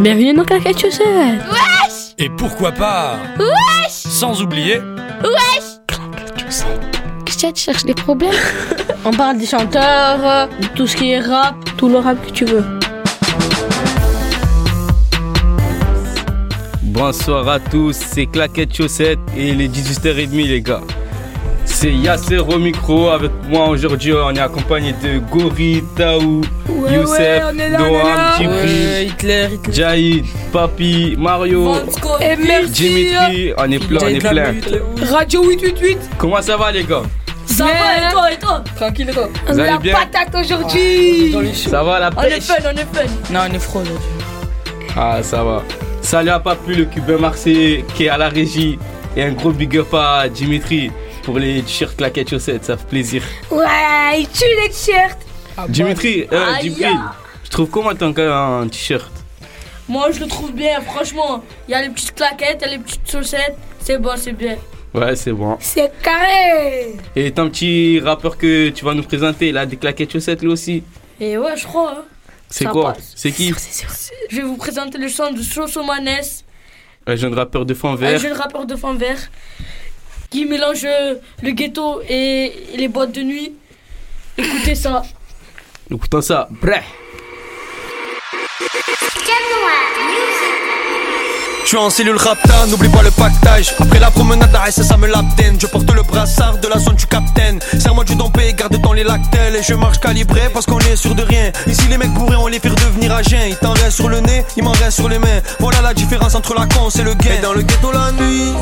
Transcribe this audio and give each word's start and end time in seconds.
Bienvenue 0.00 0.34
dans 0.34 0.44
Claquette 0.44 0.78
Chaussette. 0.78 1.06
Wesh 1.50 2.14
Et 2.18 2.28
pourquoi 2.28 2.70
pas 2.70 3.18
Wesh 3.38 3.90
Sans 3.90 4.42
oublier 4.42 4.78
Wesh 5.22 5.80
Claquette 5.86 6.44
Chaussette. 6.44 6.66
Qu'est-ce 7.24 7.46
que 7.46 7.52
tu 7.52 7.62
cherches 7.62 7.84
des 7.84 7.94
problèmes 7.94 8.30
On 9.06 9.10
parle 9.10 9.38
des 9.38 9.46
chanteurs, 9.46 10.48
de 10.60 10.66
tout 10.74 10.86
ce 10.86 10.96
qui 10.96 11.12
est 11.12 11.20
rap, 11.20 11.54
tout 11.78 11.88
le 11.88 11.98
rap 11.98 12.24
que 12.26 12.30
tu 12.30 12.44
veux. 12.44 12.64
Bonsoir 16.82 17.48
à 17.48 17.58
tous, 17.58 17.96
c'est 17.96 18.26
Claquette 18.26 18.76
Chaussette 18.76 19.18
et 19.34 19.48
il 19.48 19.62
est 19.62 19.68
18h30 19.68 20.46
les 20.46 20.60
gars. 20.60 20.82
C'est 21.78 21.92
Yasser 21.92 22.38
au 22.38 22.58
micro 22.58 23.10
avec 23.10 23.30
moi 23.50 23.68
aujourd'hui, 23.68 24.14
on 24.14 24.30
est 24.34 24.40
accompagné 24.40 24.94
de 24.94 25.18
Gori, 25.30 25.84
Taou, 25.94 26.40
Youssef, 26.90 27.42
Doham, 27.76 28.18
Djibril, 28.38 29.08
Hitler, 29.08 29.48
Hitler. 29.52 29.72
Jaïd, 29.74 30.24
Papi, 30.50 31.16
Mario, 31.18 31.74
Et 32.22 32.34
merci. 32.36 32.70
Dimitri, 32.70 33.52
on 33.58 33.70
est 33.70 33.86
plein, 33.86 33.98
on 34.02 34.06
est 34.06 34.18
plein. 34.26 34.54
Radio 35.12 35.44
888. 35.50 35.98
Comment 36.16 36.40
ça 36.40 36.56
va 36.56 36.72
les 36.72 36.82
gars? 36.82 37.02
Ça 37.44 37.64
va 37.64 37.70
et 38.08 38.10
toi 38.12 38.32
et 38.32 38.38
toi? 38.38 38.64
Tranquille 38.74 39.10
et 39.10 39.12
toi? 39.12 39.28
Vous 39.46 39.60
allez 39.60 39.78
bien? 39.78 39.96
patate 39.96 40.34
aujourd'hui. 40.46 41.30
Choux. 41.32 41.68
Ça 41.68 41.82
va 41.82 41.98
la 42.00 42.10
On 42.16 42.22
est 42.22 42.30
pêche? 42.30 42.44
fun, 42.44 42.54
on 42.64 42.70
est 42.70 42.96
fun. 42.96 43.12
Non, 43.30 43.40
on 43.50 43.54
est 43.54 43.58
froid 43.58 43.82
aujourd'hui. 43.82 44.08
Ah 44.96 45.18
ça 45.22 45.44
va. 45.44 45.62
Salut 46.00 46.30
à 46.30 46.40
Papi, 46.40 46.74
le 46.74 46.86
cubain 46.86 47.18
marseillais 47.18 47.84
qui 47.94 48.06
est 48.06 48.08
à 48.08 48.16
la 48.16 48.30
régie 48.30 48.78
et 49.14 49.24
un 49.24 49.32
gros 49.32 49.50
big 49.50 49.76
up 49.76 49.92
à 49.92 50.26
Dimitri 50.30 50.90
pour 51.26 51.38
les 51.40 51.60
t-shirts 51.62 51.96
Claquette 51.96 52.30
Chaussette, 52.30 52.64
ça 52.64 52.76
fait 52.76 52.86
plaisir. 52.86 53.22
Ouais, 53.50 54.20
il 54.20 54.28
tue 54.28 54.44
les 54.62 54.70
t-shirts 54.70 55.18
Dimitri, 55.68 56.24
euh, 56.32 56.54
Aïe. 56.54 56.62
Djibril, 56.62 56.98
je 57.44 57.50
trouve 57.50 57.68
comment 57.68 57.94
ton 57.94 58.10
gars 58.10 58.34
un 58.36 58.68
t-shirt? 58.68 59.10
Moi, 59.88 60.10
je 60.12 60.20
le 60.20 60.26
trouve 60.26 60.52
bien, 60.52 60.80
franchement. 60.80 61.42
Il 61.68 61.72
y 61.72 61.74
a 61.74 61.82
les 61.82 61.88
petites 61.90 62.14
claquettes, 62.14 62.58
il 62.60 62.66
y 62.66 62.68
a 62.68 62.76
les 62.76 62.78
petites 62.78 63.10
chaussettes. 63.10 63.56
C'est 63.80 63.98
bon, 63.98 64.12
c'est 64.16 64.32
bien. 64.32 64.56
Ouais, 64.94 65.14
c'est 65.16 65.32
bon. 65.32 65.56
C'est 65.60 65.92
carré 66.02 66.94
Et 67.14 67.30
ton 67.32 67.48
petit 67.50 68.00
rappeur 68.00 68.38
que 68.38 68.70
tu 68.70 68.84
vas 68.84 68.94
nous 68.94 69.02
présenter, 69.02 69.48
il 69.48 69.58
a 69.58 69.66
des 69.66 69.76
claquettes 69.76 70.12
chaussettes 70.12 70.42
lui 70.42 70.48
aussi? 70.48 70.82
Et 71.20 71.36
ouais, 71.38 71.56
je 71.56 71.64
crois. 71.66 71.92
hein. 71.98 72.04
C'est 72.48 72.66
quoi? 72.66 72.94
C'est 73.14 73.32
qui? 73.32 73.52
Je 74.30 74.36
vais 74.36 74.42
vous 74.42 74.56
présenter 74.56 74.98
le 74.98 75.08
chant 75.08 75.32
de 75.32 75.42
Sosomanes, 75.42 76.08
Un 77.06 77.16
jeune 77.16 77.34
rappeur 77.34 77.64
de 77.66 77.74
fond 77.74 77.90
un 77.92 77.96
vert. 77.96 78.18
jeune 78.20 78.32
rappeur 78.32 78.66
de 78.66 78.76
fond 78.76 78.94
vert 78.94 79.18
qui 80.30 80.44
mélange 80.44 80.84
euh, 80.84 81.14
le 81.42 81.50
ghetto 81.52 82.00
et 82.08 82.52
les 82.76 82.88
boîtes 82.88 83.12
de 83.12 83.22
nuit. 83.22 83.52
Écoutez 84.38 84.74
ça. 84.74 85.02
Écoutons 85.90 86.20
ça. 86.20 86.48
Bref. 86.50 86.84
Je 91.66 91.70
suis 91.70 91.78
en 91.78 91.90
cellule 91.90 92.16
rapta, 92.16 92.64
n'oublie 92.68 92.88
pas 92.88 93.02
le 93.02 93.10
pactage. 93.10 93.74
Après 93.80 93.98
la 93.98 94.12
promenade, 94.12 94.52
la 94.52 94.70
ça 94.70 94.96
me 94.96 95.08
l'abdène. 95.08 95.58
Je 95.60 95.66
porte 95.66 95.92
le 95.92 96.04
brassard 96.04 96.58
de 96.58 96.68
la 96.68 96.78
zone 96.78 96.94
du 96.94 97.06
capitaine. 97.06 97.58
Serre-moi 97.80 98.04
du 98.04 98.14
dompé, 98.14 98.54
garde 98.56 98.80
ton 98.80 98.92
les 98.92 99.02
lactelles. 99.02 99.56
Et 99.56 99.64
je 99.64 99.74
marche 99.74 99.98
calibré 99.98 100.42
parce 100.52 100.64
qu'on 100.64 100.78
est 100.78 100.94
sûr 100.94 101.16
de 101.16 101.24
rien. 101.24 101.50
Ici, 101.66 101.88
les 101.88 101.98
mecs 101.98 102.12
bourrés, 102.12 102.36
on 102.36 102.46
les 102.46 102.60
fait 102.60 102.68
devenir 102.68 103.12
à 103.12 103.22
jeun. 103.24 103.48
Il 103.48 103.56
t'en 103.56 103.72
reste 103.72 103.96
sur 103.96 104.08
le 104.08 104.20
nez, 104.20 104.44
il 104.56 104.62
m'en 104.62 104.70
reste 104.70 104.92
sur 104.92 105.08
les 105.08 105.18
mains. 105.18 105.40
Voilà 105.58 105.80
la 105.80 105.92
différence 105.92 106.36
entre 106.36 106.54
la 106.54 106.66
con 106.66 106.88
et 106.88 107.02
le 107.02 107.14
gain. 107.14 107.34
Et 107.36 107.42
dans 107.42 107.52
le 107.52 107.62
ghetto 107.62 107.90
la 107.90 108.12
nuit, 108.12 108.52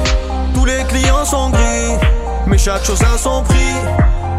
tous 0.55 0.64
les 0.64 0.84
clients 0.84 1.24
sont 1.24 1.50
gris. 1.50 1.98
Mais 2.47 2.58
chaque 2.58 2.84
chose 2.84 3.02
a 3.02 3.19
son 3.19 3.42
prix. 3.42 3.74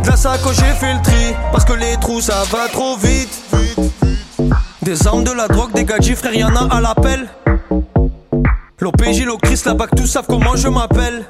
De 0.04 0.10
la 0.10 0.16
sacoche, 0.16 0.56
j'ai 0.58 0.74
fait 0.74 0.94
le 0.94 1.02
tri. 1.02 1.36
Parce 1.52 1.66
que 1.66 1.74
les 1.74 1.98
trous, 1.98 2.22
ça 2.22 2.44
va 2.52 2.68
trop 2.72 2.96
vite. 2.98 3.44
Des 4.82 5.08
armes, 5.08 5.24
de 5.24 5.32
la 5.32 5.48
drogue, 5.48 5.74
des 5.74 5.84
gadgets, 5.84 6.16
frère, 6.16 6.34
y'en 6.34 6.56
a 6.56 6.76
à 6.76 6.82
l'appel. 6.82 7.28
L'OPJ, 8.80 9.26
l'Ocris, 9.26 9.62
la 9.66 9.74
BAC, 9.74 9.96
tous 9.96 10.06
savent 10.06 10.26
comment 10.28 10.56
je 10.56 10.68
m'appelle. 10.68 11.26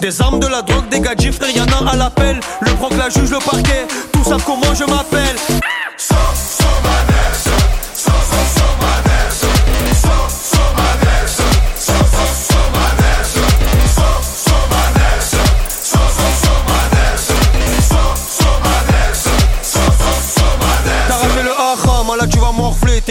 Des 0.00 0.20
armes, 0.20 0.40
de 0.40 0.46
la 0.46 0.62
drogue, 0.62 0.88
des 0.88 1.00
gadgets, 1.00 1.32
frère, 1.32 1.50
y'en 1.50 1.66
a 1.66 1.92
à 1.92 1.96
l'appel. 1.96 2.40
Le 2.60 2.72
proc, 2.72 2.92
la 2.96 3.08
juge, 3.08 3.30
le 3.30 3.38
parquet, 3.38 3.86
tous 4.12 4.24
savent 4.24 4.42
comment 4.44 4.74
je 4.74 4.84
m'appelle. 4.84 5.36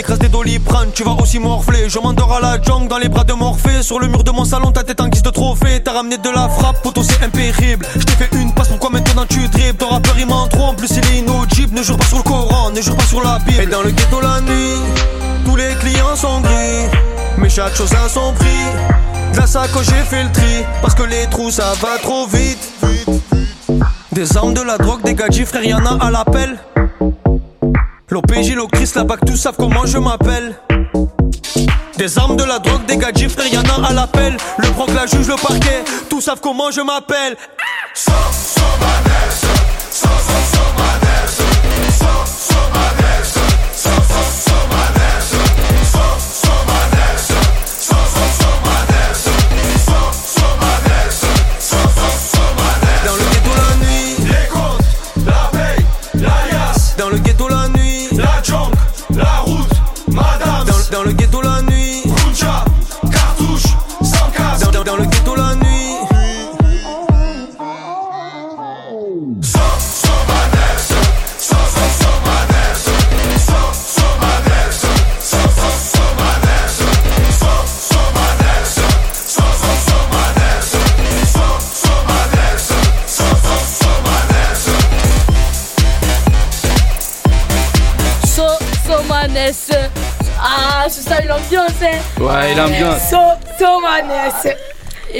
T'écrases 0.07 0.19
des 0.19 0.29
doliprane, 0.29 0.90
tu 0.94 1.03
vas 1.03 1.12
aussi 1.22 1.38
morfler. 1.38 1.90
Je 1.90 2.00
m'endors 2.00 2.34
à 2.34 2.40
la 2.40 2.62
jungle 2.62 2.88
dans 2.88 2.97
les 2.97 3.09
bras 3.09 3.25
de 3.25 3.34
Morphée. 3.34 3.81
Sur 3.81 4.00
le 4.00 4.07
mur 4.07 4.23
de 4.23 4.31
mon 4.31 4.45
salon, 4.45 4.72
ta 4.72 4.84
tête 4.84 5.01
en 5.01 5.09
guise 5.09 5.22
de 5.22 5.29
trophée. 5.29 5.81
T'as 5.84 5.91
ramené 5.91 6.18
de 6.18 6.29
la 6.29 6.47
frappe, 6.47 6.81
poteau 6.81 7.03
c'est 7.03 7.22
impérible. 7.25 7.85
Je 7.94 8.03
t'ai 8.03 8.13
fait 8.13 8.29
une 8.34 8.53
passe, 8.53 8.69
pourquoi 8.69 8.90
maintenant 8.90 9.25
tu 9.28 9.45
dribbles? 9.50 9.78
Ton 9.78 9.90
rappeur 9.90 10.16
il 10.18 10.25
m'en 10.25 10.47
trop, 10.47 10.63
en 10.63 10.75
plus 10.75 10.90
il 10.91 11.06
est 11.12 11.19
inaudible. 11.19 11.75
Ne 11.75 11.84
jure 11.84 11.97
pas 11.97 12.06
sur 12.06 12.18
le 12.18 12.23
Coran, 12.23 12.72
ne 12.72 12.81
jure 12.81 12.95
pas 12.95 13.03
sur 13.03 13.22
la 13.22 13.40
Bible. 13.40 13.63
Et 13.63 13.66
dans 13.68 13.81
le 13.81 13.91
ghetto 13.91 14.22
la 14.22 14.40
nuit, 14.40 14.79
tous 15.45 15.57
les 15.57 15.73
clients 15.81 16.16
sont 16.16 16.39
gris. 16.39 16.88
Mais 17.38 17.50
chaque 17.50 17.75
chose 17.75 17.91
a 17.94 18.07
son 18.07 18.31
prix. 18.34 19.34
De 19.34 19.38
la 19.38 19.45
sacoche, 19.45 19.88
j'ai 19.88 20.06
fait 20.09 20.24
le 20.24 20.31
tri. 20.31 20.63
Parce 20.81 20.95
que 20.95 21.03
les 21.03 21.28
trous 21.29 21.51
ça 21.51 21.74
va 21.81 21.97
trop 22.01 22.28
vite. 22.28 22.72
Des 24.13 24.38
armes, 24.38 24.53
de 24.53 24.62
la 24.62 24.78
drogue, 24.78 25.03
des 25.03 25.13
gadgets, 25.13 25.45
frère, 25.45 25.66
y'en 25.66 25.85
a 25.85 26.06
à 26.06 26.09
l'appel. 26.09 26.57
L'OPJ, 28.09 28.53
l'Ocris, 28.53 28.90
la 28.95 29.03
BAC, 29.03 29.25
tous 29.25 29.35
savent 29.35 29.57
comment 29.57 29.85
je 29.85 29.97
m'appelle. 29.97 30.56
Des 31.97 32.18
armes, 32.18 32.38
de 32.38 32.45
la 32.45 32.59
drogue, 32.59 32.85
des 32.85 32.95
gadgets, 32.95 33.29
frère, 33.29 33.47
y'en 33.47 33.63
a 33.63 33.90
à 33.90 33.94
l'appel. 33.94 34.38
Le 34.59 34.69
proc, 34.69 34.90
la 34.94 35.07
juge, 35.07 35.28
le 35.28 35.35
parquet, 35.35 35.84
tous 36.09 36.22
savent 36.22 36.40
comment 36.40 36.72
je 36.72 36.79
m'appelle. 36.79 37.35
Dans 38.06 38.13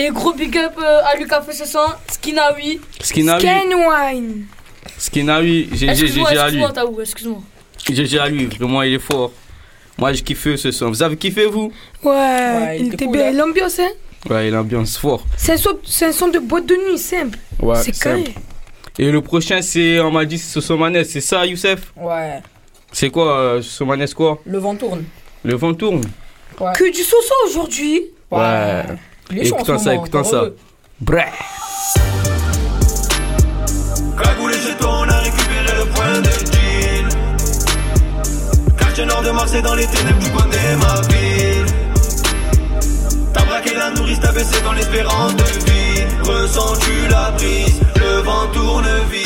Et 0.07 0.12
gros 0.12 0.34
big 0.34 0.57
up 0.57 0.73
euh, 0.81 1.00
à 1.03 1.18
Lucas 1.18 1.41
fait 1.41 1.51
ce 1.53 1.66
son, 1.66 1.79
Skinawi. 2.12 2.79
Skinawi. 3.01 3.41
Kenwine 3.44 4.45
Skinawi, 4.97 5.68
GG, 5.73 6.07
GG 6.07 6.38
à 6.38 6.50
lui. 6.50 6.63
excuse-moi. 7.01 7.41
GG 7.90 8.18
à 8.19 8.29
lui, 8.29 8.45
vraiment 8.45 8.81
il 8.84 8.94
est 8.94 9.00
fort. 9.00 9.31
Moi 9.97 10.13
j'ai 10.13 10.22
kiffé 10.22 10.56
ce 10.56 10.72
son. 10.72 10.90
Vous 10.90 11.03
avez 11.03 11.18
kiffé 11.18 11.45
vous? 11.45 11.71
Ouais, 12.04 12.77
il 12.80 12.94
était 12.94 13.06
cool, 13.06 13.18
bien. 13.18 13.27
hein. 13.27 13.31
L'ambiance, 13.33 13.80
hein 13.80 13.89
Ouais, 14.30 14.50
l'ambiance 14.50 14.98
fort. 14.98 15.25
C'est 15.36 15.54
un, 15.54 15.57
son- 15.57 15.80
c'est 15.86 16.06
un 16.06 16.12
son 16.12 16.27
de 16.30 16.39
boîte 16.39 16.65
de 16.65 16.75
nuit, 16.89 16.98
simple. 16.98 17.38
Ouais, 17.62 17.75
c'est 17.77 17.94
simple. 17.94 18.24
carré. 18.24 18.36
Et 19.00 19.12
le 19.12 19.21
prochain 19.21 19.62
c'est, 19.62 20.00
on 20.00 20.12
m'a 20.12 20.24
dit 20.25 20.38
c'est 20.38 20.51
Sosomanes, 20.54 21.04
c'est 21.04 21.21
ça 21.21 21.45
Youssef? 21.45 21.92
Ouais, 21.98 22.42
C'est 22.92 23.09
quoi 23.09 23.38
euh, 23.39 23.62
Sosomanes 23.62 24.07
quoi? 24.15 24.39
Le 24.45 24.57
vent 24.57 24.75
tourne. 24.75 25.04
Le 25.44 25.56
vent 25.56 25.74
tourne 25.74 26.01
Que 26.57 26.92
du 26.92 27.04
soso 27.04 27.33
aujourd'hui. 27.48 28.04
Ouais. 28.31 28.83
Il 29.31 29.39
est 29.39 29.45
chaud 29.45 29.56
en 29.56 29.59
Écoutons 29.59 29.77
ça, 29.77 29.89
moment, 29.91 30.01
écoutons 30.06 30.24
ça. 30.24 30.35
heureux. 30.38 30.56
Bref. 31.01 31.33
Cagoule 34.21 34.51
et 34.53 34.57
jeton, 34.57 34.89
on 34.89 35.09
a 35.09 35.18
récupéré 35.19 35.77
le 35.79 35.85
point 35.94 36.19
de 36.21 36.29
deal. 36.51 37.07
Quartier 38.77 39.06
nord 39.06 39.21
de 39.21 39.31
Marseille 39.31 39.62
dans 39.62 39.75
les 39.75 39.85
ténèbres, 39.88 40.19
tu 40.24 40.29
connais 40.31 40.75
ma 40.77 41.01
ville. 41.07 41.65
T'as 43.33 43.45
braqué 43.45 43.75
la 43.75 43.91
nourrice, 43.91 44.19
t'as 44.21 44.31
baissé 44.31 44.62
dans 44.63 44.74
l'espérance 44.74 45.35
de 45.35 45.44
vie. 45.44 46.06
Ressens-tu 46.23 47.07
la 47.09 47.31
brise 47.31 47.80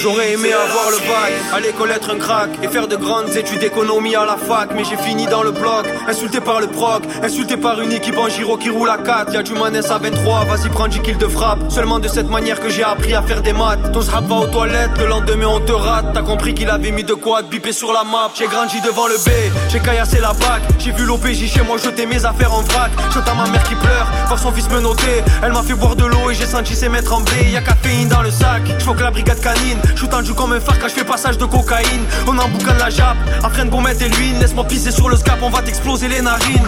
J'aurais 0.02 0.34
aimé 0.34 0.52
avoir 0.52 0.90
le 0.90 0.98
bac, 0.98 1.32
aller 1.54 1.72
connaître 1.74 2.10
un 2.10 2.18
crack 2.18 2.50
et 2.64 2.68
faire 2.68 2.88
de 2.88 2.96
grandes 2.96 3.30
études 3.36 3.60
d'économie 3.60 4.16
à 4.16 4.26
la 4.26 4.36
fac. 4.36 4.70
Mais 4.76 4.84
j'ai 4.84 4.98
fini 4.98 5.28
dans 5.28 5.44
le 5.44 5.52
bloc, 5.52 5.86
insulté 6.08 6.42
par 6.42 6.60
le 6.60 6.66
proc, 6.66 7.04
insulté 7.22 7.56
par 7.56 7.80
une 7.82 7.92
équipe 7.92 8.18
en 8.18 8.28
giro 8.28 8.58
qui 8.58 8.70
roule 8.70 8.90
à 8.90 8.98
4. 8.98 9.32
Y'a 9.32 9.44
du 9.44 9.54
manès 9.54 9.92
à 9.92 10.00
23, 10.00 10.46
vas-y 10.46 10.70
prends 10.70 10.88
10 10.88 11.02
kills 11.02 11.18
de 11.18 11.28
frappe. 11.28 11.60
Seulement 11.70 12.00
de 12.00 12.08
cette 12.08 12.30
manière 12.30 12.60
que 12.60 12.70
j'ai 12.70 12.84
appris 12.84 13.14
à 13.14 13.22
faire 13.22 13.44
des 13.44 13.54
maths. 13.54 13.92
Ton 13.92 14.02
srap 14.02 14.26
va 14.26 14.36
aux 14.38 14.48
toilettes, 14.48 14.98
le 14.98 15.06
lendemain 15.06 15.46
on 15.48 15.60
te 15.60 15.72
rate. 15.72 16.14
T'as 16.16 16.24
compris 16.24 16.56
qu'il 16.56 16.70
avait 16.72 16.92
mis 16.92 17.04
de 17.04 17.14
quoi 17.14 17.44
te 17.44 17.48
biper 17.50 17.72
sur 17.72 17.94
la 17.94 18.04
map. 18.04 18.32
J'ai 18.34 18.48
grandi 18.48 18.82
devant 18.82 19.06
le 19.06 19.18
B, 19.18 19.30
j'ai 19.70 19.80
caillassé 19.80 20.20
la 20.20 20.34
bac. 20.34 20.64
J'ai 20.80 20.94
vu 20.94 21.06
l'OPJ 21.06 21.48
chez 21.48 21.62
moi 21.62 21.78
jeter 21.78 22.08
mes 22.08 22.26
affaires 22.26 22.54
en 22.54 22.62
vrac. 22.62 22.92
J'entends 23.14 23.36
ma 23.36 23.48
mère 23.50 23.64
qui 23.64 23.76
pleure, 23.76 24.08
voir 24.26 24.40
son 24.40 24.52
fils 24.52 24.68
me 24.72 24.80
noter. 24.80 25.22
Elle 25.44 25.52
m'a 25.52 25.62
fait 25.62 25.76
boire 25.76 25.96
de 25.96 26.06
l'eau 26.06 26.32
et 26.32 26.34
j'ai 26.34 26.48
senti 26.48 26.76
ses 26.76 26.90
mains 26.90 27.04
trembler. 27.04 27.52
Y'a 27.52 27.62
caféine 27.62 28.08
dans 28.08 28.24
le 28.24 28.32
sac, 28.32 28.64
j'vois 28.80 28.96
que 28.96 29.04
la 29.04 29.12
brigade 29.12 29.40
canine. 29.40 29.80
J'suis 29.96 30.08
tendu 30.08 30.34
comme 30.34 30.54
un 30.54 30.60
phare 30.60 30.80
quand 30.80 30.88
j'fais 30.88 31.04
passage 31.04 31.38
de 31.38 31.46
cocaïne. 31.46 32.06
On 32.28 32.38
en 32.38 32.48
boucan 32.50 32.74
la 32.80 32.90
jappe, 32.90 33.18
après 33.44 33.66
de 33.66 33.76
mettre 33.76 34.04
et 34.04 34.10
l'huile. 34.10 34.40
Laisse-moi 34.40 34.66
pisser 34.66 34.92
sur 34.92 35.10
le 35.10 35.18
scap, 35.18 35.40
on 35.42 35.50
va 35.50 35.62
t'exploser 35.62 36.08
les 36.08 36.22
narines. 36.22 36.68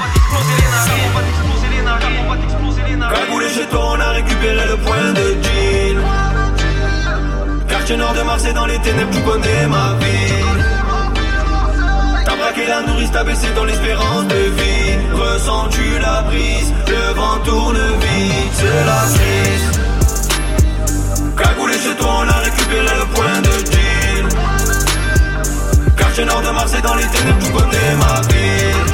Cagoulé 3.14 3.50
chez 3.50 3.66
toi, 3.66 3.94
on 3.94 4.00
a 4.00 4.10
récupéré 4.12 4.68
le 4.68 4.78
point 4.78 5.14
de 5.14 5.34
deal. 5.34 5.98
Quartier 7.68 7.98
nord 7.98 8.14
de 8.14 8.22
Marseille 8.22 8.54
dans 8.54 8.66
les 8.66 8.80
ténèbres, 8.80 9.12
tu 9.12 9.22
connais 9.22 9.68
ma 9.68 9.94
ville. 10.00 10.66
T'as 12.26 12.36
braqué 12.36 12.66
la 12.68 12.82
nourrice, 12.82 13.12
t'as 13.12 13.24
baissé 13.24 13.48
dans 13.56 13.66
l'espérance 13.66 14.28
de 14.28 14.36
vie. 14.36 14.98
Ressens-tu 15.14 16.00
la 16.00 16.22
brise 16.24 16.74
Le 16.88 17.14
vent 17.14 17.40
tourne 17.44 17.78
vite, 17.78 18.54
c'est 18.54 18.86
la 18.86 19.04
crise. 19.14 19.83
Cagoulé 21.74 21.90
chez 21.90 21.96
toi, 21.96 22.10
on 22.20 22.28
a 22.28 22.38
récupéré 22.40 22.96
le 23.00 23.06
point 23.14 23.42
de 23.42 23.64
deal. 23.70 24.28
Quartier 25.98 26.26
nord 26.26 26.42
de 26.42 26.50
Marseille 26.50 26.82
dans 26.82 26.96
les 26.96 27.06
ténèbres, 27.06 27.40
tu 27.44 27.52
connais 27.52 27.96
ma 27.98 28.22
ville. 28.28 28.94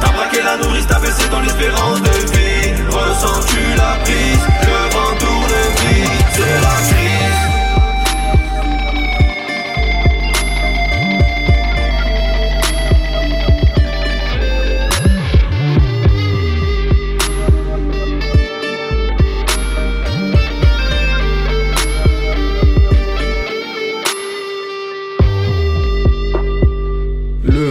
T'as 0.00 0.12
braqué 0.12 0.42
la 0.42 0.56
nourrice, 0.56 0.86
t'as 0.86 1.00
baissé 1.00 1.28
dans 1.30 1.40
l'espérance 1.40 2.00
de 2.02 2.10
vie. 2.10 2.74
Ressens-tu 2.90 3.76
la 3.76 3.98
brise 4.04 4.49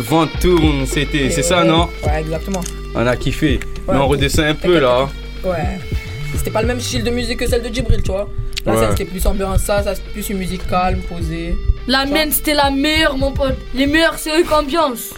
vent 0.10 0.28
tourne, 0.42 0.86
c'était, 0.86 1.30
c'est 1.30 1.44
ça, 1.44 1.64
non 1.64 1.90
Ouais, 2.06 2.22
exactement. 2.22 2.62
On 2.96 3.06
a 3.06 3.16
kiffé. 3.16 3.60
Ouais, 3.88 3.94
Mais 3.94 4.00
on 4.00 4.08
redescend 4.08 4.46
un 4.46 4.56
peu 4.56 4.80
là. 4.80 5.08
Ouais. 5.44 5.80
C'était 6.36 6.52
pas 6.52 6.62
le 6.62 6.68
même 6.68 6.80
style 6.80 7.04
de 7.04 7.12
musique 7.12 7.38
que 7.40 7.48
celle 7.48 7.62
de 7.64 7.74
Djibril, 7.74 8.02
tu 8.02 8.12
vois. 8.12 8.28
Là, 8.66 8.74
Ouais. 8.74 8.80
ça, 8.80 8.90
c'était 8.92 9.06
plus 9.06 9.26
ambiance, 9.26 9.62
ça, 9.62 9.84
ça 9.84 9.96
c'était 9.96 10.10
plus 10.12 10.30
une 10.30 10.38
musique 10.38 10.68
calme, 10.68 11.00
posée. 11.08 11.56
La 11.88 12.06
mienne, 12.06 12.32
c'était 12.32 12.54
la 12.54 12.70
meilleure, 12.72 13.18
mon 13.18 13.32
pote. 13.32 13.58
Les 13.74 13.86
meilleurs, 13.88 14.18
c'est 14.18 14.32
eux 14.38 14.44
qui 14.44 14.54
ambiance. 14.54 15.14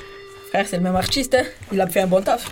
Frère, 0.49 0.65
c'est 0.69 0.77
le 0.77 0.83
même 0.83 0.95
artiste, 0.95 1.33
hein. 1.35 1.43
Il 1.71 1.79
a 1.81 1.87
fait 1.87 2.01
un 2.01 2.07
bon 2.07 2.21
taf. 2.21 2.51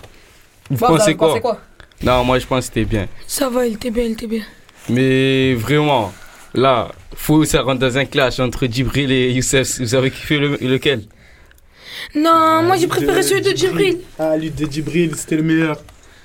Vous 0.70 0.78
Toi, 0.78 0.88
pensez 0.96 1.14
quoi, 1.14 1.60
Non, 2.02 2.24
moi 2.24 2.38
je 2.38 2.46
pense 2.46 2.60
que 2.60 2.64
c'était 2.74 2.84
bien. 2.84 3.06
Ça 3.26 3.48
va, 3.48 3.66
il 3.66 3.74
était 3.74 3.90
bien, 3.90 4.04
il 4.04 4.12
était 4.12 4.26
bien. 4.26 4.42
Mais 4.88 5.54
vraiment, 5.54 6.12
là, 6.54 6.88
faut 7.14 7.40
que 7.40 7.44
ça 7.46 7.62
rentre 7.62 7.80
dans 7.80 7.98
un 7.98 8.04
clash 8.06 8.40
entre 8.40 8.66
Djibril 8.66 9.10
et 9.12 9.30
Youssef. 9.32 9.80
Vous 9.80 9.94
avez 9.94 10.10
kiffé 10.10 10.38
le- 10.38 10.56
lequel? 10.60 11.02
Non, 12.14 12.62
moi 12.62 12.76
j'ai 12.76 12.86
préféré 12.86 13.22
celui 13.22 13.42
de 13.42 13.56
Djibril. 13.56 13.98
Ah, 14.18 14.36
lui 14.36 14.50
de 14.50 14.70
Djibril, 14.70 15.14
c'était 15.16 15.36
le 15.36 15.42
meilleur. 15.42 15.76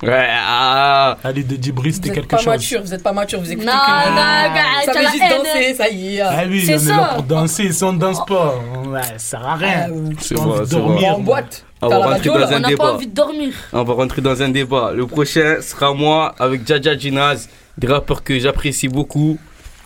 Ouais, 0.02 0.26
ah 0.30 1.16
Ah, 1.24 1.32
lui 1.32 1.42
de 1.42 1.56
Djibril, 1.62 1.90
Vous 1.90 1.96
c'était 1.96 2.08
êtes 2.10 2.14
quelque 2.16 2.28
pas 2.28 2.36
chose. 2.36 2.46
mature, 2.48 2.82
vous 2.82 2.92
êtes 2.92 3.02
pas 3.02 3.12
mature, 3.12 3.40
vous 3.40 3.50
écoutez 3.50 3.66
Non, 3.66 3.72
que... 3.72 4.10
non, 4.10 4.84
Ça 4.84 4.92
veut 4.92 5.06
juste 5.06 5.22
haine. 5.22 5.38
danser, 5.42 5.74
ça 5.74 5.88
y 5.88 6.16
est. 6.16 6.20
Ah 6.20 6.42
oui, 6.48 6.62
C'est 6.66 6.72
on 6.74 6.76
est 6.76 6.78
ça. 6.80 6.96
là 6.96 7.10
pour 7.14 7.22
danser. 7.22 7.72
Si 7.72 7.82
on 7.84 7.92
danse 7.94 8.18
pas, 8.26 8.60
ouais, 8.88 9.00
ça 9.02 9.18
sert 9.18 9.46
à 9.46 9.54
rien. 9.54 9.86
C'est 10.18 10.36
J'ai 10.36 10.42
vrai, 10.42 10.64
c'est 10.68 10.74
vrai. 10.74 10.80
dormir. 10.82 11.14
En 11.16 11.20
boîte. 11.20 11.64
On 11.80 11.88
va 11.88 11.96
rentrer 11.98 12.28
dans 12.28 12.34
un 12.36 12.56
On 12.56 12.60
n'a 12.60 12.60
pas 12.62 12.68
débat. 12.68 12.92
envie 12.92 13.06
de 13.06 13.14
dormir. 13.14 13.52
On 13.72 13.84
va 13.84 13.94
rentrer 13.94 14.20
dans 14.22 14.42
un 14.42 14.48
débat. 14.50 14.92
Le 14.94 15.06
prochain 15.06 15.56
sera 15.62 15.94
moi 15.94 16.34
avec 16.38 16.66
Jaja 16.66 16.96
Ginaz, 16.98 17.48
des 17.78 17.86
rappeurs 17.86 18.22
que 18.22 18.38
j'apprécie 18.38 18.88
beaucoup 18.88 19.38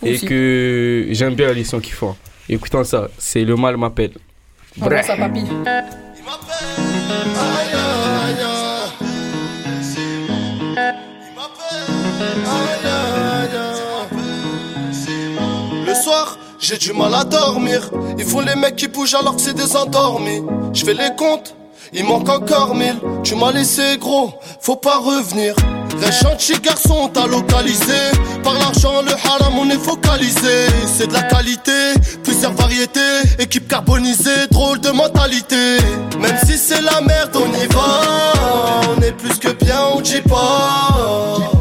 et 0.03 0.13
Aussi. 0.15 0.25
que 0.25 1.07
j'aime 1.11 1.35
bien 1.35 1.53
les 1.53 1.63
sons 1.63 1.79
qu'ils 1.79 1.93
font. 1.93 2.15
Écoutons 2.49 2.83
ça, 2.83 3.07
c'est 3.17 3.45
Le 3.45 3.55
Mal 3.55 3.77
m'appelle. 3.77 4.11
Envoie 4.79 5.03
ça, 5.03 5.17
papy. 5.17 5.43
Le 15.85 15.93
soir, 15.93 16.37
j'ai 16.59 16.77
du 16.77 16.93
mal 16.93 17.13
à 17.13 17.23
dormir. 17.25 17.89
Ils 18.17 18.23
font 18.23 18.39
les 18.39 18.55
mecs 18.55 18.77
qui 18.77 18.87
bougent 18.87 19.15
alors 19.15 19.35
que 19.35 19.41
c'est 19.41 19.53
des 19.53 19.75
endormis. 19.75 20.41
Je 20.73 20.85
fais 20.85 20.93
les 20.93 21.13
comptes, 21.17 21.55
il 21.91 22.05
manque 22.05 22.29
encore 22.29 22.73
mille. 22.73 22.99
Tu 23.23 23.35
m'as 23.35 23.51
laissé 23.51 23.97
gros, 23.97 24.33
faut 24.61 24.77
pas 24.77 24.97
revenir. 24.99 25.55
Les 25.99 26.11
gentils 26.11 26.59
garçons, 26.61 27.09
t'as 27.13 27.27
localisé. 27.27 28.11
Par 28.43 28.53
l'argent, 28.53 29.01
le 29.01 29.11
haram, 29.11 29.59
on 29.59 29.69
est 29.69 29.83
focalisé. 29.83 30.67
C'est 30.85 31.07
de 31.07 31.13
la 31.13 31.23
qualité, 31.23 31.93
plusieurs 32.23 32.53
variétés. 32.53 33.21
Équipe 33.39 33.67
carbonisée, 33.67 34.47
drôle 34.49 34.79
de 34.79 34.89
mentalité. 34.91 35.77
Même 36.19 36.37
si 36.45 36.57
c'est 36.57 36.81
la 36.81 37.01
merde, 37.01 37.35
on 37.35 37.51
y 37.53 37.67
va. 37.67 38.01
On 38.97 39.01
est 39.01 39.11
plus 39.11 39.37
que 39.37 39.49
bien, 39.63 39.79
on 39.95 40.01
dit 40.01 40.21
pas. 40.21 41.51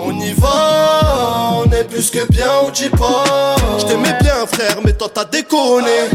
On 0.00 0.12
y 0.20 0.32
va, 0.32 1.54
on 1.56 1.70
est 1.72 1.84
plus 1.84 2.10
que 2.10 2.26
bien, 2.30 2.46
on 2.64 2.70
dit 2.70 2.88
pas. 2.88 3.56
Je 3.78 3.84
t'aimais 3.84 4.16
bien, 4.20 4.46
frère, 4.46 4.78
mais 4.84 4.92
toi 4.92 5.08
t'as 5.12 5.24
déconné. 5.24 6.08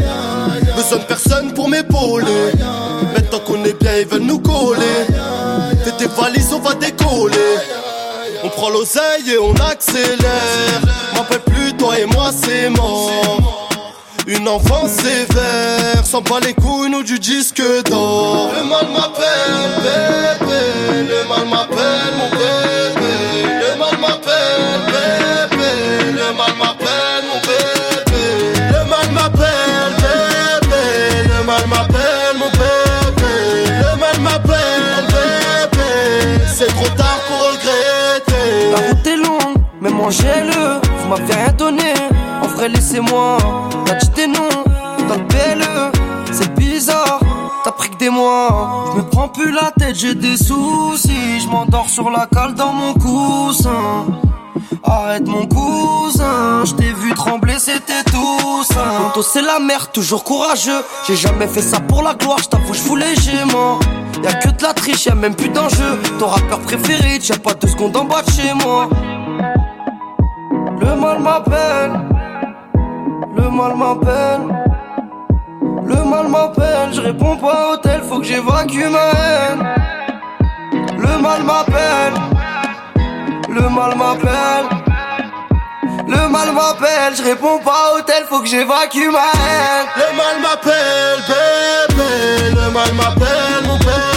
Besoin 0.74 0.98
de 0.98 1.04
personne 1.04 1.52
pour 1.54 1.68
m'épauler. 1.68 2.52
Maintenant 3.14 3.40
qu'on 3.46 3.62
est 3.64 3.78
bien, 3.80 3.98
ils 4.00 4.06
veulent 4.06 4.22
nous 4.22 4.40
coller. 4.40 5.06
Fais 5.84 5.92
tes 5.92 6.06
valises, 6.06 6.52
on 6.52 6.60
va 6.60 6.74
décoller. 6.74 7.03
Prend 8.64 8.72
l'oseille 8.72 9.30
et 9.30 9.38
on 9.38 9.52
accélère. 9.56 10.80
M'appelle 11.14 11.40
plus, 11.40 11.74
toi 11.74 11.98
et 11.98 12.06
moi, 12.06 12.30
c'est 12.32 12.70
mort. 12.70 13.68
Une 14.26 14.48
enfance 14.48 14.92
sévère, 14.92 16.02
sans 16.02 16.22
pas 16.22 16.40
les 16.40 16.54
couilles 16.54 16.88
nous 16.88 17.02
du 17.02 17.18
disque 17.18 17.60
d'or. 17.90 18.50
Le 18.56 18.64
mal 18.64 18.86
m'appelle, 18.90 20.43
mangez-le. 40.04 40.80
Vous 40.98 41.08
m'avez 41.08 41.34
rien 41.34 41.52
donné. 41.52 41.94
En 42.42 42.46
vrai, 42.48 42.68
laissez-moi. 42.68 43.38
T'as 43.86 43.94
dit 43.94 44.10
tes 44.10 44.26
noms 44.26 44.62
dans 45.08 45.16
le 45.16 45.26
PLE. 45.26 45.92
C'est 46.30 46.54
bizarre. 46.54 47.20
T'as 47.64 47.72
pris 47.72 47.90
que 47.90 47.96
des 47.96 48.10
mois. 48.10 48.92
Je 48.92 48.98
me 48.98 49.08
prends 49.08 49.28
plus 49.28 49.50
la 49.50 49.70
tête, 49.78 49.96
j'ai 49.96 50.14
des 50.14 50.36
soucis. 50.36 51.40
Je 51.40 51.48
m'endors 51.48 51.88
sur 51.88 52.10
la 52.10 52.26
cale 52.26 52.54
dans 52.54 52.72
mon 52.72 52.92
coussin. 52.94 54.04
Arrête 54.82 55.26
mon 55.26 55.46
cousin, 55.46 56.62
je 56.64 56.74
t'ai 56.74 56.92
vu 56.92 57.14
trembler, 57.14 57.58
c'était 57.58 58.04
tout 58.04 58.62
ça. 58.64 58.84
Tonto, 58.98 59.22
c'est 59.22 59.40
la 59.40 59.58
merde, 59.58 59.90
toujours 59.92 60.24
courageux. 60.24 60.82
J'ai 61.06 61.16
jamais 61.16 61.46
fait 61.46 61.62
ça 61.62 61.80
pour 61.80 62.02
la 62.02 62.14
gloire, 62.14 62.38
je 62.38 62.48
t'avoue, 62.48 62.74
je 62.74 62.94
léger, 62.94 63.44
moi. 63.50 63.78
Y'a 64.22 64.34
que 64.34 64.48
de 64.48 64.62
la 64.62 64.74
triche, 64.74 65.06
y'a 65.06 65.14
même 65.14 65.34
plus 65.34 65.48
d'enjeu. 65.48 65.98
Ton 66.18 66.26
rappeur 66.26 66.60
préféré, 66.60 67.18
tiens 67.18 67.36
pas 67.36 67.54
deux 67.54 67.68
secondes 67.68 67.96
en 67.96 68.04
bas 68.04 68.22
de 68.22 68.30
chez 68.30 68.52
moi. 68.52 68.88
Le 70.80 70.94
mal 70.96 71.18
m'appelle, 71.20 71.92
le 73.36 73.50
mal 73.50 73.76
m'appelle. 73.76 74.40
Le 75.86 76.02
mal 76.04 76.28
m'appelle, 76.28 76.92
je 76.92 77.00
réponds 77.00 77.36
pas 77.36 77.72
au 77.72 77.76
tel, 77.76 78.02
faut 78.02 78.18
que 78.18 78.24
j'évacue 78.24 78.88
ma 78.90 79.06
haine. 79.18 79.62
Le 80.98 81.18
mal 81.18 81.42
m'appelle, 81.42 82.14
le 83.48 83.68
mal 83.68 83.94
m'appelle. 83.96 84.66
Le 86.06 86.28
mal 86.28 86.52
m'appelle, 86.52 87.14
je 87.16 87.22
réponds 87.22 87.58
pas 87.58 87.94
au 87.96 88.00
tel, 88.02 88.24
faut 88.28 88.40
que 88.40 88.46
j'évacue 88.46 89.10
ma 89.10 89.30
haine. 89.40 89.86
Le 89.96 90.16
mal 90.16 90.40
m'appelle, 90.42 91.18
bébé. 91.28 92.60
Le 92.60 92.70
mal 92.70 92.92
m'appelle, 92.94 93.66
mon 93.66 93.78
bébé. 93.78 94.13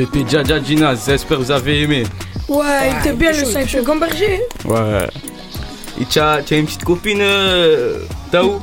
C'était 0.00 0.26
Jaja 0.26 0.62
Gina, 0.62 0.94
j'espère 0.94 1.36
que 1.36 1.42
vous 1.42 1.50
avez 1.50 1.82
aimé. 1.82 2.04
Ouais, 2.48 2.90
il 2.90 2.98
était 3.00 3.12
bien 3.12 3.32
le 3.32 3.44
5 3.44 3.68
je 3.68 3.80
Gamberger. 3.80 4.40
Ouais. 4.64 5.06
Et 6.00 6.06
tu 6.06 6.18
as, 6.18 6.40
une 6.52 6.64
petite 6.64 6.84
copine, 6.84 7.20
euh, 7.20 7.98
Taou 8.32 8.62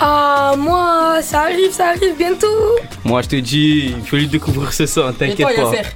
Ah, 0.00 0.54
moi, 0.58 1.18
ça 1.22 1.42
arrive, 1.42 1.70
ça 1.70 1.90
arrive 1.90 2.16
bientôt. 2.18 2.48
Moi, 3.04 3.22
je 3.22 3.28
te 3.28 3.36
dis, 3.36 3.94
il 3.96 4.04
faut 4.04 4.16
lui 4.16 4.26
découvrir 4.26 4.72
ce 4.72 4.86
son, 4.86 5.12
t'inquiète 5.12 5.54
pas. 5.54 5.70
faire. 5.70 5.92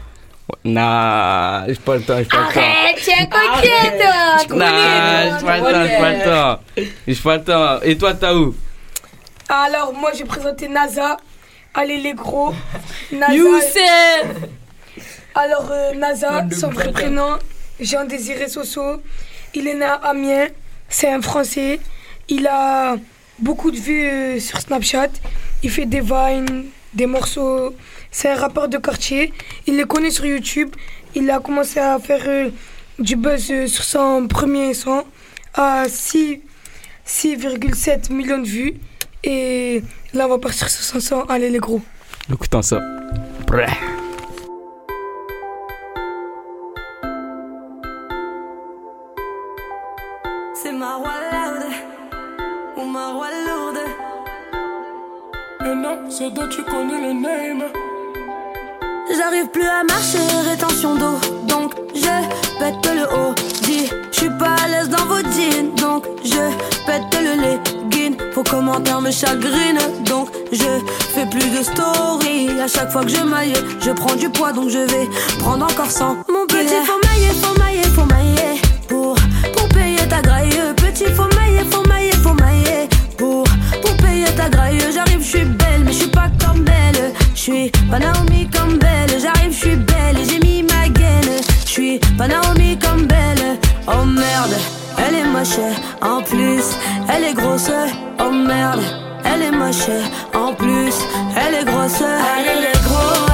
Nah, 0.64 1.64
j'ai 1.66 1.74
pas 1.74 1.96
le 1.96 2.02
temps, 2.02 2.18
j'ai 2.18 2.24
pas 2.26 2.46
le 2.46 2.54
temps. 2.54 2.60
Arrête, 2.60 2.96
tiens, 3.02 3.26
coquette, 3.26 4.56
Nah, 4.56 5.38
j'ai 5.38 5.46
pas 5.46 5.56
le 5.56 5.62
temps, 5.64 5.84
j'ai 5.88 5.98
pas 5.98 6.12
le 6.12 6.24
temps. 6.24 6.60
J'ai 7.08 7.14
pas 7.16 7.36
le 7.38 7.44
temps. 7.44 7.82
Et 7.82 7.98
toi, 7.98 8.14
Taou 8.14 8.54
Alors, 9.48 9.92
moi, 9.94 10.12
j'ai 10.16 10.24
présenté 10.24 10.68
NASA. 10.68 11.16
Allez, 11.74 11.96
les 11.96 12.14
gros. 12.14 12.54
NASA. 13.10 13.32
Youssef 13.32 14.59
Alors, 15.34 15.70
euh, 15.70 15.94
NASA, 15.94 16.46
son 16.50 16.68
vrai 16.68 16.92
prénom, 16.92 17.38
Jean-Désiré 17.80 18.48
Soso. 18.48 19.02
Il 19.54 19.66
est 19.68 19.74
né 19.74 19.84
à 19.84 19.94
Amiens. 19.94 20.48
C'est 20.88 21.08
un 21.08 21.22
Français. 21.22 21.80
Il 22.28 22.46
a 22.46 22.96
beaucoup 23.38 23.70
de 23.70 23.76
vues 23.76 24.08
euh, 24.08 24.40
sur 24.40 24.60
Snapchat. 24.60 25.10
Il 25.62 25.70
fait 25.70 25.86
des 25.86 26.00
vines, 26.00 26.66
des 26.94 27.06
morceaux. 27.06 27.74
C'est 28.10 28.30
un 28.30 28.36
rappeur 28.36 28.68
de 28.68 28.78
quartier. 28.78 29.32
Il 29.66 29.78
est 29.80 29.86
connu 29.86 30.10
sur 30.10 30.26
YouTube. 30.26 30.70
Il 31.14 31.30
a 31.30 31.40
commencé 31.40 31.80
à 31.80 31.98
faire 31.98 32.22
euh, 32.26 32.50
du 32.98 33.16
buzz 33.16 33.50
euh, 33.50 33.66
sur 33.66 33.84
son 33.84 34.26
premier 34.28 34.74
son 34.74 35.04
à 35.54 35.84
6 35.88 36.40
6,7 37.06 38.12
millions 38.12 38.38
de 38.38 38.46
vues. 38.46 38.74
Et 39.24 39.82
là, 40.14 40.26
on 40.26 40.30
va 40.30 40.38
partir 40.38 40.68
sur 40.70 40.84
son 40.84 41.00
son. 41.00 41.22
Allez, 41.22 41.50
les 41.50 41.58
gros. 41.58 41.80
Écoutons 42.32 42.62
ça. 42.62 42.80
Tu 56.50 56.62
connais 56.64 57.00
le 57.00 57.12
name. 57.12 57.64
J'arrive 59.16 59.46
plus 59.48 59.66
à 59.66 59.84
marcher, 59.84 60.18
rétention 60.48 60.96
d'eau. 60.96 61.18
Donc 61.46 61.74
je 61.94 62.58
pète 62.58 62.74
le 62.92 63.04
haut. 63.04 63.34
Dis, 63.62 63.88
je 64.10 64.18
suis 64.18 64.30
pas 64.30 64.56
à 64.64 64.68
l'aise 64.68 64.88
dans 64.88 65.04
vos 65.06 65.22
jeans. 65.30 65.74
Donc 65.76 66.06
je 66.24 66.42
pète 66.86 67.02
le 67.22 67.40
legging. 67.40 68.16
Vos 68.34 68.42
commentaires 68.42 69.00
me 69.00 69.10
chagrinent. 69.10 70.02
Donc 70.04 70.28
je 70.52 70.70
fais 71.14 71.26
plus 71.26 71.48
de 71.56 71.62
story. 71.62 72.48
À 72.60 72.66
chaque 72.66 72.90
fois 72.90 73.02
que 73.02 73.10
je 73.10 73.22
maille, 73.22 73.54
je 73.80 73.90
prends 73.90 74.16
du 74.16 74.28
poids. 74.28 74.52
Donc 74.52 74.70
je 74.70 74.78
vais 74.78 75.08
prendre 75.38 75.64
encore 75.64 75.90
100. 75.90 76.24
Mon 76.28 76.46
petit, 76.46 76.66
faut 76.84 77.00
mailler, 77.06 77.32
faut 77.42 77.58
mailler, 77.58 77.82
faut 77.94 78.04
mailler. 78.04 78.29
Suis 87.50 87.70
pas 87.90 87.98
Naomi 87.98 88.48
comme 88.48 88.78
belle. 88.78 89.10
J'arrive, 89.20 89.52
je 89.52 89.58
suis 89.58 89.76
belle 89.76 90.18
et 90.18 90.24
j'ai 90.24 90.38
mis 90.40 90.62
ma 90.62 90.88
gaine. 90.88 91.32
Je 91.64 91.70
suis 91.70 91.98
pas 92.16 92.28
Naomi 92.28 92.78
comme 92.78 93.06
belle. 93.06 93.58
Oh 93.88 94.04
merde, 94.04 94.54
elle 94.98 95.16
est 95.16 95.24
moche. 95.24 95.58
En 96.00 96.22
plus, 96.22 96.64
elle 97.12 97.24
est 97.24 97.34
grosse. 97.34 97.70
Oh 98.20 98.30
merde, 98.30 98.80
elle 99.24 99.42
est 99.42 99.50
moche. 99.50 99.90
En 100.34 100.52
plus, 100.54 100.94
elle 101.36 101.54
est 101.54 101.64
grosse. 101.64 102.02
Allez 102.02 102.60
les 102.66 102.78
gros, 102.86 103.29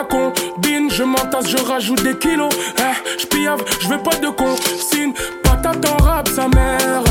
la 0.00 0.04
combine. 0.04 0.90
Je 0.90 1.02
m'entasse, 1.02 1.48
je 1.48 1.58
rajoute 1.58 2.02
des 2.02 2.16
kilos. 2.16 2.52
Eh, 2.78 3.18
je 3.18 3.26
piave, 3.26 3.62
je 3.80 3.88
veux 3.88 3.98
pas 3.98 4.16
de 4.16 4.28
consigne. 4.28 5.12
Patate 5.42 5.86
en 5.88 5.96
rap, 6.02 6.28
sa 6.28 6.48
mère. 6.48 7.02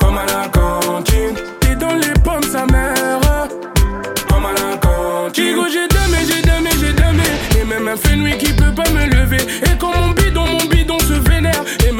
Comme 0.00 0.18
à 0.18 0.26
la 0.26 0.48
cantine. 0.48 1.34
T'es 1.60 1.76
dans 1.76 1.94
les 1.94 2.14
pommes, 2.24 2.42
sa 2.42 2.66
mère. 2.66 3.48
Comme 4.28 4.46
à 4.46 4.52
la 4.52 4.76
cantine. 4.76 5.44
Chico, 5.44 5.97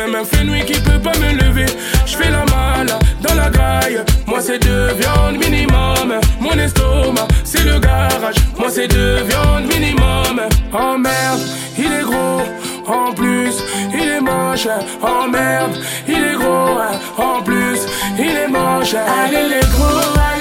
même 0.09 0.25
un 0.41 0.45
nuit 0.45 0.65
qui 0.65 0.81
peut 0.81 0.99
pas 0.99 1.17
me 1.19 1.33
lever. 1.33 1.67
Je 2.07 2.17
fais 2.17 2.31
la 2.31 2.45
malle 2.47 2.93
dans 3.21 3.35
la 3.35 3.51
graille. 3.51 4.01
Moi, 4.27 4.41
c'est 4.41 4.59
deux 4.59 4.93
viandes 4.95 5.39
minimum. 5.39 6.21
Mon 6.41 6.53
estomac, 6.53 7.29
c'est 7.45 7.65
le 7.65 7.79
garage. 7.79 8.37
Moi, 8.59 8.69
c'est 8.71 8.89
deux 8.89 9.23
viandes 9.25 9.67
minimum. 9.73 10.41
Oh 10.73 10.97
merde, 10.99 11.41
il 11.79 11.93
est 11.93 12.03
gros. 12.03 12.43
En 12.87 13.13
plus, 13.13 13.55
il 13.93 14.09
est 14.09 14.21
moche. 14.21 14.69
Oh 15.03 15.29
merde, 15.31 15.77
il 16.07 16.15
est 16.15 16.37
gros. 16.37 16.81
En 17.19 17.43
plus, 17.43 17.81
il 18.19 18.37
est 18.37 18.49
moche. 18.49 18.95
Allez 18.95 19.49
les 19.49 19.67
gros. 19.73 20.38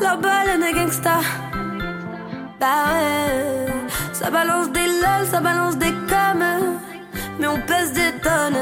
La 0.00 0.16
balle 0.16 0.62
est 0.62 0.74
gangsta. 0.74 1.20
Bah 2.60 2.66
ouais, 2.92 3.72
ça 4.12 4.30
balance 4.30 4.70
des 4.70 4.86
lol, 4.86 5.26
ça 5.30 5.40
balance 5.40 5.76
des 5.78 5.92
coms, 5.92 6.78
mais 7.38 7.46
on 7.46 7.58
pèse 7.60 7.92
des 7.92 8.12
tonnes. 8.22 8.58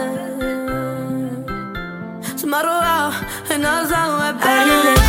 C'est 2.37 2.47
Maroa, 2.47 3.11
et 3.51 5.04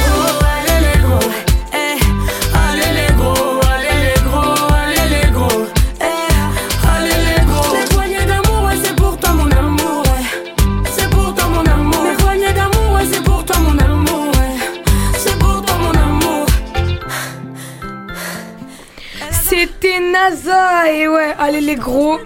Et 20.88 21.08
ouais, 21.08 21.34
allez 21.40 21.62
les 21.62 21.76
gros. 21.76 22.20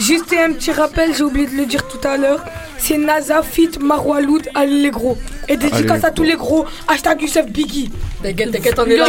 Juste 0.00 0.32
un 0.32 0.52
petit 0.52 0.70
rappel, 0.70 1.14
j'ai 1.14 1.24
oublié 1.24 1.46
de 1.46 1.56
le 1.56 1.66
dire 1.66 1.86
tout 1.88 2.06
à 2.06 2.16
l'heure. 2.16 2.44
C'est 2.78 2.96
NASA 2.96 3.42
Fit 3.42 3.70
Marwaloud, 3.80 4.48
allez 4.54 4.82
les 4.82 4.90
gros. 4.90 5.18
Et 5.48 5.56
dédicace 5.56 5.90
Allez, 5.90 6.04
à 6.04 6.10
tous 6.10 6.22
les 6.22 6.36
gros. 6.36 6.64
Hashtag 6.86 7.22
Youssef 7.22 7.46
Biggie. 7.46 7.90
T'inquiète, 8.22 8.52
t'inquiète, 8.52 8.78
on 8.78 8.86
est 8.86 8.96
là. 8.96 9.08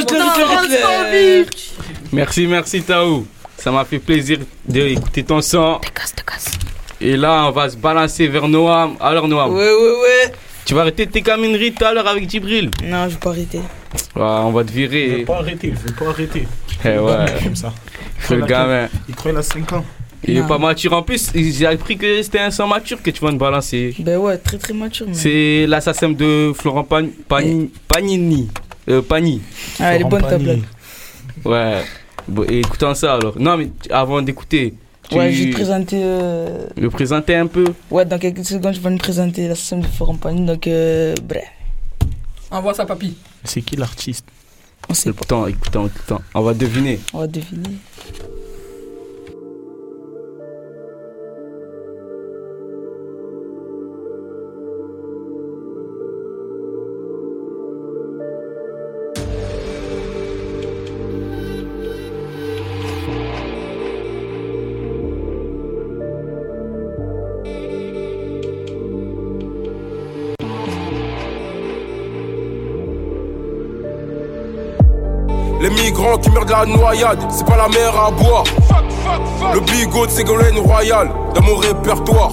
Merci, 2.12 2.48
merci 2.48 2.82
Taou. 2.82 3.26
Ça 3.58 3.72
m'a 3.72 3.86
fait 3.86 4.00
plaisir 4.00 4.40
d'écouter 4.66 5.24
ton 5.24 5.42
son. 5.42 5.80
Et 7.02 7.16
là, 7.16 7.46
on 7.48 7.52
va 7.52 7.70
se 7.70 7.78
balancer 7.78 8.28
vers 8.28 8.48
Noam. 8.48 8.96
Alors, 9.00 9.28
Noam. 9.28 9.54
Ouais, 9.54 9.72
ouais, 9.72 10.02
ouais. 10.02 10.34
Tu 10.70 10.76
vas 10.76 10.82
arrêter 10.82 11.08
tes 11.08 11.24
camineries 11.24 11.74
tout 11.74 11.84
à 11.84 11.92
l'heure 11.96 12.06
avec 12.08 12.30
Djibril 12.30 12.70
Non, 12.86 13.06
je 13.06 13.14
vais 13.16 13.20
pas 13.20 13.32
arrêter. 13.32 13.60
On 14.16 14.52
va 14.52 14.64
te 14.64 14.70
Je 14.70 14.74
virer. 14.76 15.08
vais 15.16 15.24
pas 15.26 15.38
arrêter, 15.38 15.74
je 15.76 15.88
vais 15.88 15.96
pas 15.98 16.10
arrêter. 16.12 16.48
Eh 16.86 16.90
ouais. 17.00 17.26
Comme 17.44 17.56
ça. 17.56 17.74
C'est 18.20 18.36
le 18.36 18.46
gamin. 18.46 18.88
Il 19.08 19.16
croit 19.16 19.32
qu'il 19.32 19.40
a 19.40 19.42
5 19.42 19.74
ans. 19.74 19.84
Il 20.24 20.38
est 20.38 20.42
Non. 20.42 20.48
pas 20.48 20.60
mature. 20.60 20.94
En 20.94 21.02
plus, 21.02 21.32
j'ai 21.34 21.66
appris 21.66 21.98
que 21.98 22.22
c'était 22.22 22.38
un 22.38 22.52
son 22.52 22.68
mature 22.68 23.02
que 23.02 23.10
tu 23.10 23.20
vas 23.20 23.32
nous 23.32 23.40
balancer. 23.40 23.96
Ben 23.98 24.20
ouais, 24.20 24.38
très 24.38 24.60
très 24.60 24.76
mature. 24.76 25.08
C'est 25.14 25.66
l'assassin 25.68 26.10
de 26.12 26.52
Florent 26.54 26.84
Pan- 26.84 27.10
Pani- 27.28 27.72
Panini. 27.88 28.48
Euh, 28.90 29.02
Pani. 29.02 29.42
Ah, 29.80 29.96
elle 29.96 30.02
est 30.02 30.06
bonne 30.06 30.22
ta 30.22 30.38
blague. 30.38 30.62
Ouais. 31.46 31.82
Bon, 32.28 32.44
écoutons 32.44 32.94
ça 32.94 33.16
alors. 33.16 33.34
Non, 33.40 33.58
mais 33.58 33.70
avant 33.90 34.22
d'écouter. 34.22 34.76
Tu- 35.10 35.16
Ouais, 35.18 35.32
je 35.32 35.44
vais 35.44 35.50
te 35.50 35.56
présenter. 35.56 36.02
euh, 36.02 36.68
Le 36.78 36.90
présenter 36.90 37.36
un 37.36 37.48
peu. 37.48 37.66
Ouais, 37.92 38.06
dans 38.06 38.18
quelques 38.20 38.46
secondes, 38.46 38.74
je 38.74 38.80
vais 38.80 38.90
nous 38.90 38.98
présenter 38.98 39.48
la 39.48 39.56
scène 39.56 39.82
de 39.82 39.88
Forum 39.88 40.18
Panique. 40.18 40.46
Donc, 40.46 40.68
euh, 40.68 41.16
bref. 41.24 41.44
Envoie 42.52 42.74
ça, 42.74 42.86
papy. 42.86 43.16
C'est 43.44 43.62
qui 43.62 43.76
l'artiste? 43.76 44.26
On 44.90 44.94
sait 44.94 45.12
pas. 45.12 45.18
Écoutons, 45.20 45.48
écoutons, 45.48 45.88
écoutons. 45.88 46.20
On 46.34 46.42
va 46.42 46.54
deviner. 46.54 47.00
On 47.14 47.20
va 47.20 47.28
deviner. 47.28 47.70
Les 75.60 75.70
migrants 75.70 76.18
qui 76.18 76.30
meurent 76.30 76.46
de 76.46 76.52
la 76.52 76.66
noyade, 76.66 77.20
c'est 77.30 77.46
pas 77.46 77.58
la 77.58 77.68
mer 77.68 77.94
à 78.00 78.12
boire. 78.12 78.46
Le 79.54 79.60
bigot 79.60 80.06
de 80.06 80.12
Ségolène 80.12 80.58
Royal, 80.60 81.12
dans 81.36 81.42
mon 81.42 81.58
répertoire. 81.58 82.32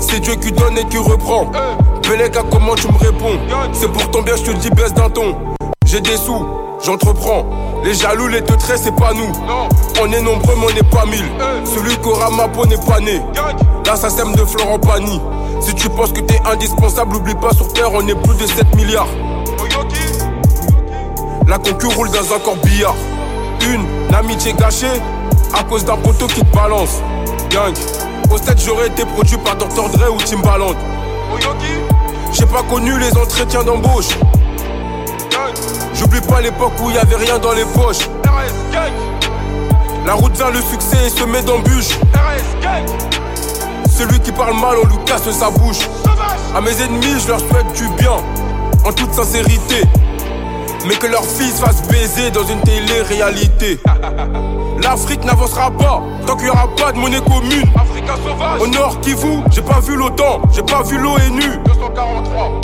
C'est 0.00 0.18
Dieu 0.18 0.34
qui 0.34 0.50
donne 0.50 0.76
et 0.76 0.84
qui 0.86 0.98
reprend. 0.98 1.52
Belega, 2.02 2.42
comment 2.50 2.74
tu 2.74 2.88
me 2.88 2.98
réponds? 2.98 3.38
C'est 3.72 3.92
pour 3.92 4.10
ton 4.10 4.22
bien, 4.22 4.34
je 4.34 4.42
te 4.42 4.50
dis 4.56 4.70
baisse 4.70 4.92
d'un 4.92 5.08
ton. 5.08 5.36
J'ai 5.84 6.00
des 6.00 6.16
sous, 6.16 6.44
j'entreprends. 6.84 7.46
Les 7.84 7.94
jaloux, 7.94 8.26
les 8.26 8.42
teutrés, 8.42 8.76
c'est 8.76 8.96
pas 8.96 9.12
nous. 9.14 9.30
On 10.02 10.12
est 10.12 10.20
nombreux, 10.20 10.54
mais 10.58 10.66
on 10.68 10.74
n'est 10.74 10.90
pas 10.90 11.06
mille. 11.06 11.30
Celui 11.64 11.96
qui 11.96 12.08
aura 12.08 12.30
ma 12.30 12.48
peau 12.48 12.66
n'est 12.66 12.76
pas 12.76 12.98
né. 12.98 13.22
Là, 13.86 13.94
ça 13.94 14.10
sème 14.10 14.34
de 14.34 14.44
Florent 14.44 14.80
Pagny. 14.80 15.20
Si 15.60 15.74
tu 15.74 15.88
penses 15.90 16.12
que 16.12 16.20
t'es 16.20 16.40
indispensable, 16.44 17.16
oublie 17.16 17.34
pas 17.36 17.52
sur 17.52 17.72
terre, 17.72 17.92
on 17.92 18.06
est 18.08 18.14
plus 18.14 18.36
de 18.36 18.46
7 18.46 18.74
milliards. 18.74 19.08
La 21.50 21.58
concu 21.58 21.88
roule 21.88 22.08
dans 22.10 22.32
un 22.32 22.38
corbillard. 22.38 22.94
Une 23.68 24.14
amitié 24.14 24.52
gâchée 24.52 24.86
à 25.52 25.64
cause 25.64 25.84
d'un 25.84 25.96
poteau 25.96 26.28
qui 26.28 26.42
te 26.42 26.54
balance. 26.54 27.02
Gang, 27.50 27.74
au 28.30 28.38
stade 28.38 28.60
j'aurais 28.64 28.86
été 28.86 29.04
produit 29.04 29.36
par 29.38 29.56
Dr. 29.56 29.88
Dre 29.88 30.14
ou 30.14 30.18
Timbaland. 30.18 30.76
J'ai 32.32 32.46
pas 32.46 32.62
connu 32.62 32.96
les 33.00 33.10
entretiens 33.16 33.64
d'embauche. 33.64 34.10
J'oublie 35.92 36.20
pas 36.20 36.40
l'époque 36.40 36.74
où 36.84 36.92
y 36.92 36.98
avait 36.98 37.16
rien 37.16 37.40
dans 37.40 37.52
les 37.52 37.64
poches. 37.64 38.08
La 40.06 40.14
route 40.14 40.36
vers 40.36 40.52
le 40.52 40.62
succès 40.62 41.06
est 41.06 41.18
semée 41.18 41.42
d'embûches. 41.42 41.98
Celui 43.90 44.20
qui 44.20 44.30
parle 44.30 44.54
mal, 44.54 44.76
on 44.84 44.86
lui 44.86 45.04
casse 45.04 45.28
sa 45.32 45.50
bouche. 45.50 45.80
À 46.54 46.60
mes 46.60 46.80
ennemis, 46.80 47.20
je 47.20 47.26
leur 47.26 47.40
souhaite 47.40 47.72
du 47.74 47.88
bien, 48.00 48.18
en 48.84 48.92
toute 48.92 49.12
sincérité. 49.12 49.82
Mais 50.86 50.96
que 50.96 51.06
leur 51.06 51.24
fils 51.24 51.60
fasse 51.60 51.82
baiser 51.88 52.30
dans 52.30 52.44
une 52.44 52.60
télé-réalité. 52.62 53.80
L'Afrique 54.82 55.24
n'avancera 55.24 55.70
pas 55.70 56.02
tant 56.26 56.36
qu'il 56.36 56.44
n'y 56.44 56.50
aura 56.50 56.68
pas 56.74 56.92
de 56.92 56.98
monnaie 56.98 57.20
commune. 57.20 57.64
Au 58.58 58.66
nord 58.66 58.98
Kivu, 59.00 59.40
j'ai 59.50 59.62
pas 59.62 59.80
vu 59.80 59.94
l'OTAN, 59.96 60.40
j'ai 60.52 60.62
pas 60.62 60.82
vu 60.82 60.98
l'ONU. 60.98 61.58
243. 61.66 62.60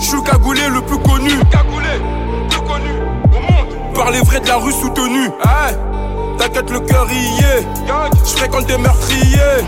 Je 0.00 0.04
suis 0.04 0.16
le 0.16 0.22
cagoulé 0.22 0.60
le 0.68 0.80
plus 0.82 0.98
connu. 0.98 1.30
Cagoulé, 1.50 1.88
plus 2.48 2.60
connu 2.60 2.90
au 3.24 3.40
monde. 3.40 3.94
Par 3.94 4.10
les 4.12 4.20
vrais 4.20 4.40
de 4.40 4.46
la 4.46 4.56
rue 4.56 4.72
soutenue. 4.72 5.30
T'inquiète, 6.38 6.70
le 6.70 6.80
cœur 6.80 7.06
y 7.10 7.40
est. 7.40 7.66
Je 8.24 8.36
fréquente 8.36 8.66
des 8.66 8.78
meurtriers. 8.78 9.64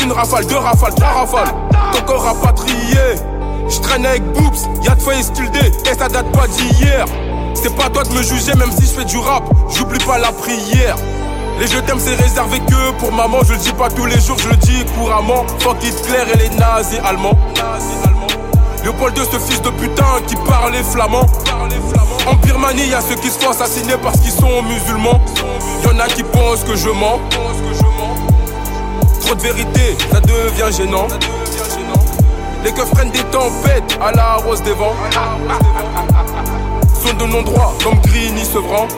Une 0.00 0.12
rafale, 0.12 0.46
deux 0.46 0.56
rafales, 0.56 0.94
trois 0.94 1.08
rafales. 1.08 1.54
Ton 1.92 2.02
corps 2.02 2.22
rapatrié. 2.22 3.16
Je 3.68 3.80
traîne 3.80 4.06
avec 4.06 4.22
Boobs, 4.32 4.56
y'a 4.82 4.94
de 4.94 5.02
feuilles 5.02 5.22
stilde 5.22 5.56
et 5.56 5.98
ça 5.98 6.08
date 6.08 6.30
pas 6.32 6.46
d'hier. 6.46 7.04
C'est 7.54 7.74
pas 7.74 7.88
toi 7.90 8.04
de 8.04 8.12
me 8.12 8.22
juger, 8.22 8.54
même 8.54 8.70
si 8.70 8.82
je 8.82 8.92
fais 8.92 9.04
du 9.04 9.18
rap, 9.18 9.44
j'oublie 9.70 9.98
pas 10.04 10.18
la 10.18 10.30
prière. 10.32 10.96
Les 11.58 11.66
je 11.66 11.78
t'aime, 11.78 11.98
c'est 11.98 12.14
réservé 12.14 12.60
que 12.60 12.90
pour 12.98 13.12
maman. 13.12 13.38
Je 13.46 13.54
le 13.54 13.58
dis 13.58 13.72
pas 13.72 13.88
tous 13.88 14.04
les 14.04 14.20
jours, 14.20 14.36
je 14.38 14.48
le 14.48 14.56
dis 14.56 14.84
couramment. 14.94 15.46
Fuck 15.60 15.82
Hitler 15.82 16.24
et 16.34 16.36
les 16.36 16.56
nazis 16.56 17.00
allemands. 17.02 17.36
Léopold 18.82 19.14
de 19.14 19.24
ce 19.24 19.38
fils 19.38 19.62
de 19.62 19.70
putain 19.70 20.04
qui 20.26 20.36
parlait 20.36 20.82
flamand. 20.82 21.26
En 22.26 22.34
Birmanie, 22.34 22.88
y 22.88 22.94
a 22.94 23.00
ceux 23.00 23.14
qui 23.14 23.30
se 23.30 23.38
font 23.38 23.50
assassiner 23.50 23.94
parce 24.02 24.20
qu'ils 24.20 24.32
sont 24.32 24.62
musulmans. 24.62 25.20
Y'en 25.82 25.98
a 25.98 26.06
qui 26.08 26.22
pensent 26.22 26.62
que 26.64 26.76
je 26.76 26.90
mens. 26.90 27.20
Trop 29.22 29.34
de 29.34 29.40
vérité, 29.40 29.96
ça 30.12 30.20
devient 30.20 30.76
gênant. 30.76 31.08
Les 32.66 32.72
keufs 32.72 32.90
prennent 32.90 33.12
des 33.12 33.22
tempêtes 33.30 33.96
à 34.02 34.10
la 34.10 34.34
rose 34.38 34.60
des 34.60 34.72
vents. 34.72 34.96
Sont 37.00 37.14
de 37.14 37.24
non-droit 37.30 37.72
comme 37.84 38.00
Green, 38.00 38.36
Sevran. 38.38 38.88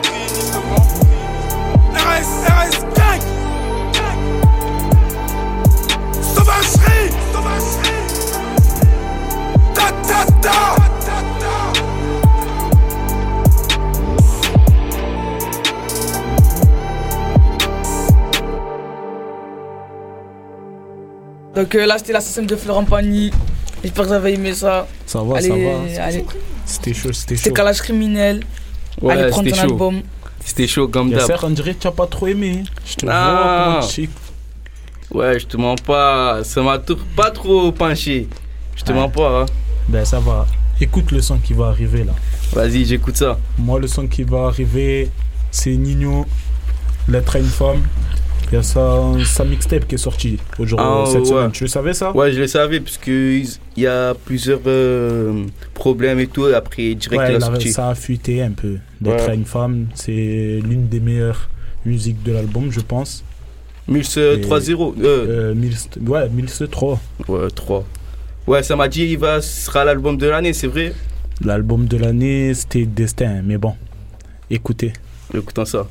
RS, 1.93 2.47
RS, 2.49 2.81
gang! 2.97 3.21
Sauvagerie! 6.23 7.13
Ta 9.75 9.93
ta 10.09 10.33
ta! 10.41 10.75
Donc 21.55 21.75
euh, 21.75 21.85
là, 21.85 21.99
c'était 21.99 22.15
la 22.15 22.23
système 22.23 22.47
de 22.47 22.57
Florent 22.57 22.85
Pagny. 22.85 23.31
J'espère 23.83 24.05
que 24.05 24.09
vous 24.09 24.15
avez 24.15 24.35
aimé 24.35 24.53
ça. 24.55 24.87
Ça 25.07 25.23
va, 25.23 25.37
allez, 25.39 25.49
ça 25.49 25.55
va. 25.55 26.05
Allez. 26.05 26.25
C'était 26.67 26.95
chaud, 26.95 27.13
c'était 27.13 27.37
chaud. 27.37 27.43
C'était 27.45 27.53
Calage 27.55 27.81
Criminel. 27.83 28.43
Ouais, 29.01 29.15
allez 29.15 29.31
prendre 29.31 29.45
ton 29.45 29.51
c'était 29.51 29.57
chaud. 29.67 29.73
album. 29.73 30.03
C'était 30.45 30.67
chaud 30.67 30.89
comme 30.89 31.09
Yasser, 31.11 31.29
d'hab. 31.29 31.45
on 31.45 31.51
dirait 31.51 31.75
que 31.75 31.81
tu 31.83 31.87
n'as 31.87 31.93
pas 31.93 32.07
trop 32.07 32.27
aimé. 32.27 32.65
Je 32.87 32.95
te 32.97 33.07
Ah. 33.09 33.81
vois 35.11 35.23
Ouais, 35.23 35.39
je 35.39 35.47
te 35.47 35.57
mens 35.57 35.75
pas. 35.77 36.43
Ça 36.45 36.63
m'a 36.63 36.79
tout- 36.79 36.99
pas 37.17 37.31
trop 37.31 37.73
penché. 37.73 38.29
Je 38.77 38.83
te 38.85 38.93
Ouais. 38.93 38.99
mens 38.99 39.09
pas. 39.09 39.43
Hein. 39.43 39.47
Ben 39.89 40.05
ça 40.05 40.19
va. 40.21 40.47
Écoute 40.81 41.11
le 41.13 41.21
son 41.23 41.39
qui 41.39 41.55
va 41.55 41.69
arriver 41.69 42.05
là. 42.05 42.13
Vas-y, 42.53 42.85
j'écoute 42.85 43.17
ça. 43.17 43.39
Moi, 43.59 43.81
le 43.81 43.87
son 43.89 44.07
qui 44.07 44.23
va 44.23 44.47
arriver, 44.47 45.11
c'est 45.51 45.71
Nino, 45.77 46.25
Lettre 47.09 47.37
à 47.37 47.39
une 47.39 47.47
femme. 47.47 47.83
Il 48.51 48.55
y 48.55 48.57
a 48.59 48.63
sa, 48.63 49.03
sa 49.27 49.45
mixtape 49.45 49.87
qui 49.87 49.97
est 49.97 49.99
sortie 49.99 50.39
aujourd'hui, 50.59 50.87
Ah, 50.89 51.05
cette 51.07 51.21
ouais. 51.21 51.27
semaine. 51.27 51.51
Tu 51.53 51.65
le 51.65 51.69
savais 51.69 51.93
ça? 51.93 52.17
Ouais, 52.17 52.33
je 52.33 52.41
le 52.41 52.47
savais, 52.47 52.81
parce 52.81 52.97
qu'il 52.97 53.47
y 53.77 53.87
a 53.87 54.15
plusieurs 54.15 54.61
euh, 54.67 55.45
problèmes 55.75 56.19
et 56.19 56.27
tout. 56.29 56.47
Après, 56.47 56.95
direct, 56.95 57.11
Ouais, 57.21 57.29
il 57.29 57.35
a 57.35 57.39
il 57.39 57.45
avait- 57.45 57.45
sorti. 57.45 57.71
ça 57.73 57.91
a 57.91 57.95
fuité 57.95 58.41
un 58.43 58.53
peu. 58.53 58.79
Lettre 59.03 59.25
Ouais. 59.27 59.31
à 59.31 59.35
une 59.35 59.45
femme, 59.45 59.87
c'est 59.95 60.61
l'une 60.65 60.89
des 60.89 61.01
meilleures 61.01 61.51
musiques 61.85 62.23
de 62.23 62.33
l'album, 62.33 62.71
je 62.73 62.81
pense. 62.81 63.23
1003-0. 63.87 64.95
Euh, 65.03 65.51
Euh, 65.51 65.55
1000 65.55 65.75
ouais, 66.07 66.29
1003. 66.31 67.01
Ouais, 67.29 67.49
3. 67.55 67.85
Ouais, 68.47 68.63
ça 68.63 68.77
m'a 68.77 68.89
dit 68.89 69.05
il 69.05 69.19
va, 69.19 69.43
ce 69.43 69.67
sera 69.67 69.85
l'album 69.85 70.17
de 70.17 70.27
l'année, 70.27 70.55
c'est 70.55 70.67
vrai? 70.69 70.95
L'album 71.45 71.87
de 71.87 71.99
l'année, 71.99 72.55
c'était 72.55 72.87
Destin, 72.87 73.43
mais 73.45 73.59
bon, 73.59 73.75
écoutez. 74.51 74.93
Écoutons 75.35 75.67
ça. 75.67 75.87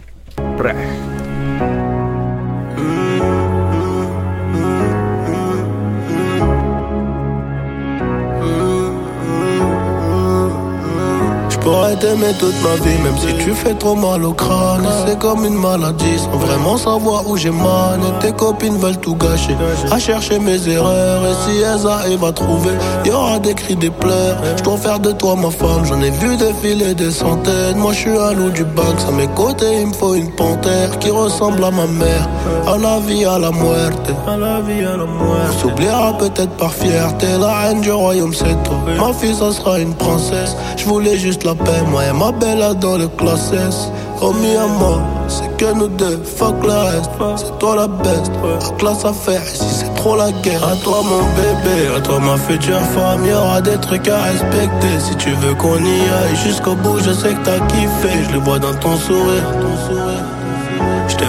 T'aimer 11.99 12.33
toute 12.39 12.55
ma 12.63 12.75
vie, 12.83 12.97
même 13.03 13.17
si 13.17 13.33
tu 13.43 13.51
fais 13.53 13.73
trop 13.73 13.95
mal 13.95 14.23
au 14.23 14.33
crâne. 14.33 14.88
C'est 15.05 15.17
comme 15.19 15.45
une 15.45 15.60
maladie, 15.60 16.17
sans 16.17 16.38
vraiment 16.38 16.77
savoir 16.77 17.27
où 17.27 17.38
j'ai 17.38 17.51
mal. 17.51 17.99
Et 18.07 18.25
tes 18.25 18.31
copines 18.31 18.77
veulent 18.77 18.97
tout 18.97 19.15
gâcher, 19.15 19.55
à 19.91 19.99
chercher 19.99 20.39
mes 20.39 20.67
erreurs. 20.67 21.23
Et 21.25 21.36
si 21.43 21.57
elles 21.62 21.88
arrivent 21.88 22.23
à 22.23 22.31
trouver, 22.31 22.71
y 23.05 23.12
aura 23.12 23.39
des 23.39 23.53
cris, 23.53 23.75
des 23.75 23.89
pleurs. 23.89 24.38
Je 24.57 24.63
dois 24.63 24.77
faire 24.77 24.99
de 24.99 25.12
toi 25.12 25.36
ma 25.36 25.49
femme, 25.49 25.86
j'en 25.86 26.01
ai 26.01 26.12
vu 26.12 26.38
défiler 26.38 26.93
des 26.93 27.12
centaines. 27.12 27.77
Moi 27.77 27.93
je 27.93 27.99
suis 27.99 28.17
un 28.17 28.33
loup 28.33 28.49
du 28.49 28.63
bac, 28.63 28.95
à 29.07 29.12
mes 29.12 29.27
côtés 29.27 29.81
il 29.81 29.88
me 29.88 29.93
faut 29.93 30.15
une 30.15 30.31
panthère 30.36 30.97
qui 30.99 31.10
ressemble 31.10 31.63
à 31.63 31.71
ma 31.71 31.88
mère. 31.88 32.27
À 32.67 32.77
la 32.77 32.99
vie, 32.99 33.25
à 33.25 33.39
la 33.39 33.51
muerte. 33.51 34.10
À 34.27 34.38
la 34.38 34.60
vie, 34.62 34.83
à 34.83 34.97
la 34.97 35.05
muerte. 35.05 35.49
On 35.49 35.60
s'oubliera 35.60 36.17
peut-être 36.17 36.51
par 36.57 36.73
fierté, 36.73 37.27
la 37.39 37.53
reine 37.62 37.81
du 37.81 37.91
royaume 37.91 38.33
c'est 38.33 38.62
toi. 38.63 38.77
Ma 38.97 39.13
fille 39.13 39.36
ça 39.36 39.51
sera 39.51 39.79
une 39.79 39.93
princesse. 39.93 40.55
Je 40.75 40.86
voulais 40.86 41.17
juste 41.17 41.43
la 41.43 41.55
paix, 41.55 41.81
moi 41.91 42.06
et 42.06 42.13
ma 42.13 42.32
belle 42.32 42.63
dans 42.80 42.97
le 42.97 43.08
classe 43.08 43.52
S. 43.54 43.91
Oh 44.21 44.34
mi 44.34 44.56
amor, 44.56 45.00
c'est 45.28 45.56
que 45.58 45.73
nous 45.73 45.88
deux, 45.89 46.19
fuck 46.23 46.56
le 46.63 46.71
reste. 46.71 47.12
C'est 47.36 47.60
toi 47.60 47.76
la 47.76 47.88
best, 47.88 48.32
la 48.43 48.78
classe 48.78 49.06
à 49.06 49.13
faire 49.13 49.41
ici 49.43 49.65
c'est 49.69 49.93
trop 49.95 50.15
la 50.15 50.32
guerre. 50.32 50.63
À 50.63 50.76
toi 50.84 51.02
mon 51.04 51.23
bébé, 51.36 51.95
à 51.95 52.02
toi 52.02 52.19
ma 52.19 52.38
future 52.38 52.80
femme, 52.95 53.26
y 53.26 53.34
aura 53.34 53.62
des 53.62 53.78
trucs 53.78 54.08
à 54.08 54.23
respecter. 54.23 55.00
Si 55.00 55.15
tu 55.17 55.32
veux 55.32 55.54
qu'on 55.54 55.78
y 55.78 56.02
aille 56.19 56.36
jusqu'au 56.43 56.76
bout, 56.76 57.00
je 57.00 57.12
sais 57.12 57.34
que 57.34 57.43
t'as 57.43 57.60
kiffé. 57.67 58.23
Je 58.28 58.34
le 58.34 58.39
vois 58.39 58.60
dans 58.60 58.73
ton 58.76 58.95
sourire, 58.97 59.43
ton 59.62 59.88
sourire. 59.88 60.26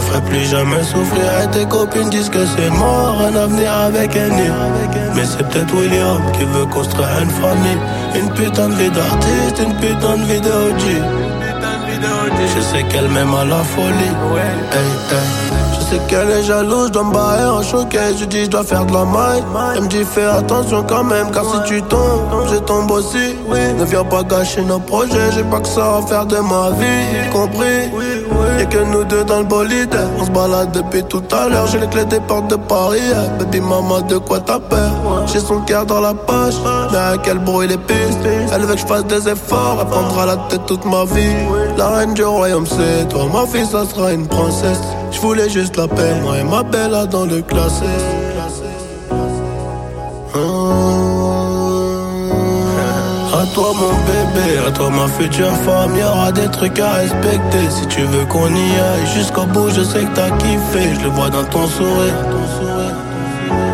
Ferai 0.08 0.20
plus 0.22 0.44
jamais 0.46 0.82
souffrir 0.82 1.42
et 1.42 1.50
tes 1.50 1.66
copines 1.66 2.08
disent 2.08 2.30
que 2.30 2.44
c'est 2.46 2.70
mort 2.70 3.20
Un 3.26 3.36
avenir 3.36 3.72
avec 3.72 4.16
un 4.16 4.28
nid. 4.28 4.50
Mais 5.14 5.24
c'est 5.24 5.46
peut-être 5.48 5.74
William 5.74 6.22
qui 6.32 6.44
veut 6.44 6.66
construire 6.66 7.10
une 7.22 7.30
famille. 7.30 7.78
Une 8.14 8.30
putain 8.30 8.68
de 8.68 8.74
vie 8.74 8.90
d'artiste, 8.90 9.58
une 9.62 9.74
putain 9.74 10.16
de 10.16 10.24
vie 10.24 10.40
de 10.40 10.48
OG 10.48 10.84
Je 12.56 12.60
sais 12.60 12.82
qu'elle 12.84 13.08
m'aime 13.08 13.34
à 13.34 13.44
la 13.44 13.62
folie. 13.62 14.14
Sais 15.90 15.98
qu'elle 16.06 16.30
est 16.30 16.42
jalouse, 16.42 16.88
je 16.88 16.92
dois 16.92 17.04
me 17.04 17.14
barrer 17.14 17.46
en 17.46 17.62
choquet 17.62 18.14
Je 18.18 18.26
dis 18.26 18.44
je 18.44 18.50
dois 18.50 18.62
faire 18.62 18.84
de 18.84 18.92
la 18.92 19.06
maille 19.06 19.42
Elle 19.74 19.84
me 19.84 19.88
dit 19.88 20.04
fais 20.04 20.24
attention 20.24 20.84
quand 20.86 21.04
même 21.04 21.30
Car 21.30 21.44
si 21.44 21.62
tu 21.66 21.80
tombes, 21.82 22.46
je 22.52 22.56
tombe 22.56 22.90
aussi 22.90 23.36
Ne 23.48 23.84
viens 23.84 24.04
pas 24.04 24.22
gâcher 24.22 24.62
nos 24.62 24.80
projets 24.80 25.32
J'ai 25.34 25.44
pas 25.44 25.60
que 25.60 25.68
ça 25.68 25.96
à 25.96 26.02
faire 26.06 26.26
de 26.26 26.36
ma 26.36 26.70
vie 26.72 27.30
Compris 27.32 27.90
Y'a 28.58 28.66
que 28.66 28.78
nous 28.78 29.04
deux 29.04 29.24
dans 29.24 29.38
le 29.38 29.44
bolide 29.44 29.96
On 30.18 30.26
se 30.26 30.30
balade 30.30 30.72
depuis 30.72 31.04
tout 31.04 31.22
à 31.32 31.48
l'heure 31.48 31.66
J'ai 31.68 31.78
les 31.78 31.86
clés 31.86 32.04
des 32.04 32.20
portes 32.20 32.48
de 32.48 32.56
Paris 32.56 33.00
eh. 33.10 33.38
Baby 33.38 33.60
maman 33.60 34.02
de 34.02 34.18
quoi 34.18 34.40
t'as 34.40 34.58
peur? 34.58 34.90
J'ai 35.26 35.40
son 35.40 35.60
cœur 35.60 35.86
dans 35.86 36.00
la 36.00 36.14
poche, 36.14 36.54
mais 36.90 36.98
à 36.98 37.16
quel 37.22 37.38
bruit 37.38 37.68
les 37.68 37.76
pistes? 37.76 38.18
Elle 38.52 38.62
veut 38.62 38.74
que 38.74 38.80
je 38.80 38.86
fasse 38.86 39.04
des 39.06 39.28
efforts, 39.28 39.78
elle 39.80 39.86
prendra 39.86 40.26
la 40.26 40.36
tête 40.48 40.66
toute 40.66 40.84
ma 40.84 41.04
vie. 41.04 41.34
La 41.76 41.88
reine 41.88 42.14
du 42.14 42.24
royaume, 42.24 42.66
c'est 42.66 43.08
toi, 43.08 43.24
ma 43.32 43.46
fille, 43.46 43.66
ça 43.66 43.84
sera 43.84 44.12
une 44.12 44.26
princesse. 44.26 44.80
Je 45.10 45.20
voulais 45.20 45.48
juste 45.48 45.76
la 45.76 45.88
paix, 45.88 46.14
moi 46.22 46.38
et 46.38 46.44
ma 46.44 46.62
belle 46.62 46.90
là 46.92 47.06
dans 47.06 47.24
le 47.24 47.42
classé. 47.42 47.84
À 53.40 53.46
toi 53.54 53.72
mon 53.72 53.92
bébé, 54.08 54.58
à 54.66 54.70
toi 54.72 54.90
ma 54.90 55.06
future 55.06 55.54
femme, 55.58 55.96
y'aura 55.96 56.32
des 56.32 56.48
trucs 56.50 56.80
à 56.80 56.94
respecter. 56.94 57.70
Si 57.70 57.86
tu 57.86 58.00
veux 58.02 58.24
qu'on 58.24 58.48
y 58.48 58.70
aille 58.80 59.06
jusqu'au 59.14 59.44
bout, 59.44 59.70
je 59.70 59.82
sais 59.82 60.00
que 60.00 60.14
t'as 60.14 60.30
kiffé. 60.38 60.94
Je 60.98 61.04
le 61.04 61.10
vois 61.10 61.30
dans 61.30 61.44
ton 61.44 61.66
sourire 61.68 62.14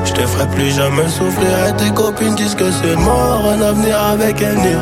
Je 0.05 0.13
te 0.13 0.21
ferai 0.21 0.47
plus 0.49 0.71
jamais 0.71 1.09
souffrir. 1.09 1.69
Et 1.69 1.77
tes 1.77 1.91
copines 1.93 2.35
disent 2.35 2.55
que 2.55 2.71
c'est 2.71 2.97
mort, 2.97 3.49
un 3.49 3.61
avenir 3.61 4.01
avec 4.03 4.43
un 4.43 4.55
nid. 4.55 4.77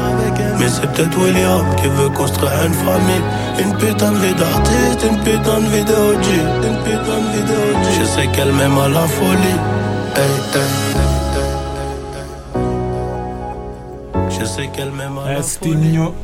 Mais 0.58 0.68
c'est 0.68 0.86
peut-être 0.92 1.16
William 1.18 1.64
qui 1.76 1.88
veut 1.88 2.08
construire 2.10 2.52
une 2.66 2.74
famille. 2.74 3.22
Une 3.58 3.74
putain 3.76 4.12
de 4.12 4.18
vie 4.18 4.34
d'artiste, 4.34 5.06
une 5.08 5.18
putain 5.18 5.60
de 5.60 5.66
vie 5.66 5.84
de 5.84 5.92
OG 5.92 6.26
Une 6.64 6.78
putain 6.84 7.18
de 7.20 7.30
vie 7.36 7.44
de 7.44 7.52
OG 7.52 7.84
Je 8.00 8.04
sais 8.04 8.26
qu'elle 8.28 8.52
m'aime 8.52 8.78
à 8.78 8.88
la 8.88 9.06
folie. 9.06 9.58
Hey, 10.16 10.24
hey 10.54 10.70
Je 14.40 14.44
sais 14.44 14.66
qu'elle 14.68 14.90
m'aime 14.90 15.18
à 15.18 15.34
la 15.34 15.42
c'était 15.42 15.68
mignon? 15.70 16.14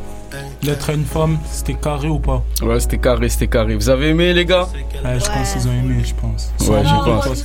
L'être 0.62 0.90
une 0.90 1.04
femme, 1.04 1.38
c'était 1.50 1.74
carré 1.74 2.08
ou 2.08 2.18
pas? 2.18 2.42
Ouais, 2.62 2.80
c'était 2.80 2.98
carré, 2.98 3.28
c'était 3.28 3.46
carré. 3.46 3.74
Vous 3.76 3.88
avez 3.88 4.10
aimé, 4.10 4.34
les 4.34 4.44
gars? 4.44 4.66
Eh, 4.74 5.20
je 5.20 5.24
pense 5.24 5.52
qu'ils 5.52 5.68
ont 5.68 5.72
aimé, 5.72 6.02
je 6.04 6.14
pense. 6.14 6.52
Ouais, 6.68 6.82
je 6.84 7.42
pense. 7.42 7.44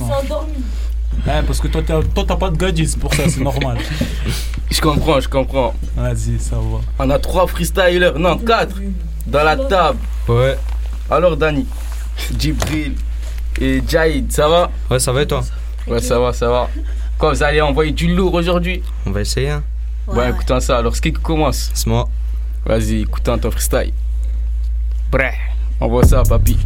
Façon. 1.24 1.38
Eh, 1.42 1.46
parce 1.46 1.60
que 1.60 1.68
toi, 1.68 1.82
t'as 1.86 2.02
toi, 2.02 2.24
t'as 2.26 2.36
pas 2.36 2.50
de 2.50 2.56
gadget, 2.56 2.88
c'est 2.88 2.98
pour 2.98 3.14
ça, 3.14 3.28
c'est 3.28 3.40
normal. 3.40 3.78
Je 4.70 4.80
comprends, 4.80 5.20
je 5.20 5.28
comprends. 5.28 5.72
Vas-y, 5.94 6.40
ça 6.40 6.56
va. 6.56 6.80
On 6.98 7.08
a 7.10 7.18
trois 7.20 7.46
freestylers, 7.46 8.18
non, 8.18 8.36
quatre, 8.38 8.74
dans 9.24 9.44
la 9.44 9.56
table. 9.56 9.98
Ouais. 10.26 10.58
Alors, 11.08 11.36
Dani, 11.36 11.64
Djibril 12.36 12.94
et 13.60 13.80
Jaïd, 13.86 14.32
ça 14.32 14.48
va? 14.48 14.70
Ouais, 14.90 14.98
ça 14.98 15.12
va 15.12 15.22
et 15.22 15.26
toi? 15.28 15.44
Ouais, 15.86 16.00
ça 16.00 16.18
va, 16.18 16.32
ça 16.32 16.48
va. 16.48 16.68
Quoi, 17.18 17.34
vous 17.34 17.42
allez 17.44 17.60
envoyer 17.60 17.92
du 17.92 18.12
lourd 18.16 18.34
aujourd'hui? 18.34 18.82
On 19.06 19.12
va 19.12 19.20
essayer, 19.20 19.50
hein. 19.50 19.62
Ouais, 20.08 20.28
écoutons 20.30 20.58
ça. 20.58 20.78
Alors, 20.78 20.96
ce 20.96 21.00
qui 21.00 21.12
commence 21.12 21.70
C'est 21.72 21.86
moi. 21.86 22.08
Vas-y, 22.66 23.02
écoutons 23.02 23.38
ton 23.38 23.50
freestyle. 23.52 23.92
Bref, 25.10 25.34
envoie 25.80 26.04
ça, 26.04 26.22
papy. 26.24 26.58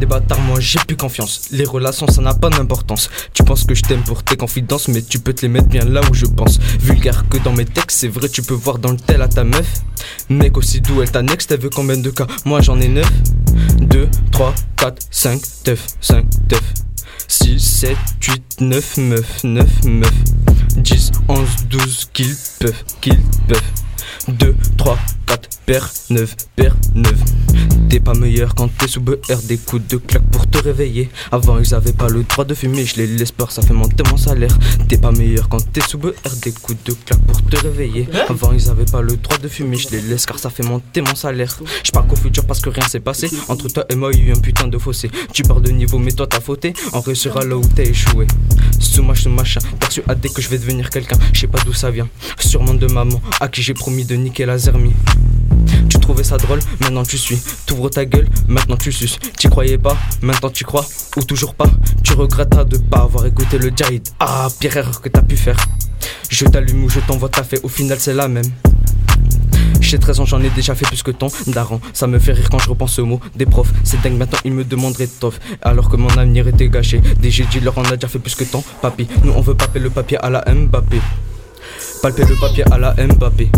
Des 0.00 0.06
bâtards, 0.06 0.40
moi 0.40 0.58
j'ai 0.58 0.80
plus 0.86 0.96
confiance. 0.96 1.42
Les 1.52 1.64
relations, 1.64 2.08
ça 2.08 2.22
n'a 2.22 2.34
pas 2.34 2.48
d'importance. 2.48 3.10
Tu 3.34 3.44
penses 3.44 3.64
que 3.64 3.74
je 3.74 3.82
t'aime 3.82 4.02
pour 4.02 4.22
tes 4.24 4.36
confidences, 4.36 4.88
mais 4.88 5.02
tu 5.02 5.18
peux 5.18 5.34
te 5.34 5.42
les 5.42 5.48
mettre 5.48 5.68
bien 5.68 5.84
là 5.84 6.00
où 6.10 6.14
je 6.14 6.26
pense. 6.26 6.58
Vulgaire 6.80 7.28
que 7.28 7.36
dans 7.38 7.52
mes 7.52 7.66
textes, 7.66 7.98
c'est 8.00 8.08
vrai, 8.08 8.28
tu 8.28 8.42
peux 8.42 8.54
voir 8.54 8.78
dans 8.78 8.90
le 8.90 8.96
tel 8.96 9.20
à 9.20 9.28
ta 9.28 9.44
meuf. 9.44 9.68
Mec 10.30 10.56
aussi 10.56 10.80
doux, 10.80 11.02
elle 11.02 11.10
t'annexe, 11.10 11.46
elle 11.50 11.60
veut 11.60 11.70
combien 11.70 11.98
de 11.98 12.10
cas? 12.10 12.26
Moi 12.46 12.62
j'en 12.62 12.80
ai 12.80 12.88
9. 12.88 13.06
2, 13.82 14.08
3, 14.32 14.54
4, 14.76 15.02
5, 15.10 15.42
teuf, 15.64 15.86
5, 16.00 16.24
teuf. 16.48 16.62
6, 17.28 17.60
7, 17.60 17.96
8, 18.22 18.60
9 18.60 18.96
meufs, 18.96 19.44
9 19.44 19.84
meufs. 19.84 20.24
10, 20.76 21.12
11, 21.28 21.48
12, 21.68 22.08
qu'ils 22.12 22.34
peuvent, 22.58 22.84
qu'ils 23.00 23.20
peuvent. 23.46 23.62
2, 24.28 24.56
3, 24.78 24.98
4, 25.30 25.48
paire 25.64 25.88
9, 26.10 26.36
paire 26.56 26.76
9. 26.96 27.14
T'es 27.88 28.00
pas 28.00 28.14
meilleur 28.14 28.54
quand 28.56 28.68
t'es 28.78 28.88
sous 28.88 29.00
BR, 29.00 29.14
des 29.44 29.58
coups 29.58 29.86
de 29.86 29.96
claque 29.96 30.28
pour 30.32 30.48
te 30.48 30.58
réveiller. 30.58 31.08
Avant 31.30 31.56
ils 31.60 31.72
avaient 31.72 31.92
pas 31.92 32.08
le 32.08 32.24
droit 32.24 32.44
de 32.44 32.54
fumer, 32.54 32.84
je 32.84 32.96
les 32.96 33.06
laisse 33.06 33.30
peur, 33.30 33.52
ça 33.52 33.62
fait 33.62 33.74
monter 33.74 34.02
mon 34.10 34.16
salaire. 34.16 34.56
T'es 34.88 34.98
pas 34.98 35.12
meilleur 35.12 35.48
quand 35.48 35.60
t'es 35.72 35.82
sous 35.82 35.98
BR, 35.98 36.10
des 36.42 36.50
coups 36.50 36.78
de 36.84 36.94
claque 37.04 37.20
pour 37.20 37.42
te 37.42 37.56
réveiller. 37.56 38.08
Avant 38.28 38.52
ils 38.52 38.68
avaient 38.68 38.84
pas 38.84 39.02
le 39.02 39.16
droit 39.16 39.38
de 39.38 39.46
fumer, 39.46 39.76
je 39.76 39.90
les 39.90 40.00
laisse 40.00 40.26
car 40.26 40.38
ça 40.40 40.50
fait 40.50 40.64
monter 40.64 41.00
mon 41.00 41.14
salaire. 41.14 41.56
Je 41.84 41.92
qu'au 41.92 42.16
futur 42.16 42.44
parce 42.44 42.60
que 42.60 42.70
rien 42.70 42.86
s'est 42.88 42.98
passé. 42.98 43.30
Entre 43.48 43.68
toi 43.68 43.84
et 43.88 43.94
moi, 43.94 44.10
il 44.12 44.18
y 44.18 44.22
a 44.22 44.26
eu 44.30 44.32
un 44.32 44.40
putain 44.40 44.66
de 44.66 44.78
fossé. 44.78 45.10
Tu 45.32 45.42
pars 45.42 45.60
de 45.60 45.70
niveau, 45.70 45.98
mais 45.98 46.12
toi 46.12 46.26
t'as 46.26 46.40
fauté. 46.40 46.72
On 46.92 47.00
réussira 47.00 47.44
là 47.44 47.56
où 47.56 47.62
t'as 47.76 47.84
échoué. 47.84 48.26
Sous 48.80 49.04
ce 49.14 49.28
machin, 49.28 49.60
persuadé 49.78 50.28
que 50.28 50.42
je 50.42 50.48
vais 50.48 50.58
devenir 50.58 50.90
quelqu'un. 50.90 51.18
Je 51.32 51.40
sais 51.40 51.46
pas 51.46 51.58
d'où 51.64 51.72
ça 51.72 51.90
vient. 51.90 52.08
Sûrement 52.38 52.74
de 52.74 52.86
maman, 52.86 53.20
à 53.40 53.48
qui 53.48 53.62
j'ai 53.62 53.74
promis 53.74 54.04
de 54.04 54.16
niquer 54.16 54.46
la 54.46 54.58
zermie. 54.58 54.92
Ça 56.22 56.36
drôle, 56.36 56.60
maintenant 56.80 57.02
tu 57.02 57.16
suis. 57.16 57.38
T'ouvres 57.66 57.88
ta 57.88 58.04
gueule, 58.04 58.28
maintenant 58.46 58.76
tu 58.76 58.92
suces. 58.92 59.18
T'y 59.38 59.48
croyais 59.48 59.78
pas, 59.78 59.96
maintenant 60.20 60.50
tu 60.50 60.64
crois. 60.64 60.84
Ou 61.16 61.22
toujours 61.22 61.54
pas. 61.54 61.70
Tu 62.04 62.12
regretteras 62.12 62.64
de 62.64 62.76
pas 62.76 62.98
avoir 62.98 63.24
écouté 63.26 63.58
le 63.58 63.72
Jaid. 63.74 64.06
Ah, 64.18 64.48
pire 64.58 64.76
erreur 64.76 65.00
que 65.00 65.08
t'as 65.08 65.22
pu 65.22 65.36
faire. 65.36 65.56
Je 66.28 66.44
t'allume 66.44 66.84
ou 66.84 66.88
je 66.90 67.00
t'envoie 67.00 67.30
ta 67.30 67.42
fait, 67.42 67.60
au 67.62 67.68
final 67.68 67.98
c'est 67.98 68.12
la 68.12 68.28
même. 68.28 68.44
J'ai 69.80 69.98
13 69.98 70.20
ans, 70.20 70.24
j'en 70.26 70.42
ai 70.42 70.50
déjà 70.50 70.74
fait 70.74 70.86
plus 70.86 71.02
que 71.02 71.10
ton 71.10 71.28
daron. 71.46 71.80
Ça 71.94 72.06
me 72.06 72.18
fait 72.18 72.32
rire 72.32 72.50
quand 72.50 72.58
je 72.58 72.68
repense 72.68 72.98
au 72.98 73.06
mot 73.06 73.20
des 73.34 73.46
profs. 73.46 73.72
C'est 73.82 74.02
dingue, 74.02 74.18
maintenant 74.18 74.38
ils 74.44 74.52
me 74.52 74.64
demanderaient 74.64 75.08
tof. 75.08 75.40
Alors 75.62 75.88
que 75.88 75.96
mon 75.96 76.10
avenir 76.10 76.46
était 76.48 76.68
gâché. 76.68 77.00
Des 77.20 77.30
GG 77.30 77.60
leur 77.60 77.78
en 77.78 77.84
a 77.84 77.96
déjà 77.96 78.08
fait 78.08 78.18
plus 78.18 78.34
que 78.34 78.44
ton 78.44 78.62
papy. 78.82 79.08
Nous 79.24 79.32
on 79.32 79.40
veut 79.40 79.54
paper 79.54 79.78
le 79.78 79.90
papier 79.90 80.18
à 80.18 80.28
la 80.28 80.44
Mbappé. 80.46 81.00
Palper 82.02 82.24
le 82.26 82.36
papier 82.38 82.64
à 82.70 82.78
la 82.78 82.94
Mbappé. 82.94 83.50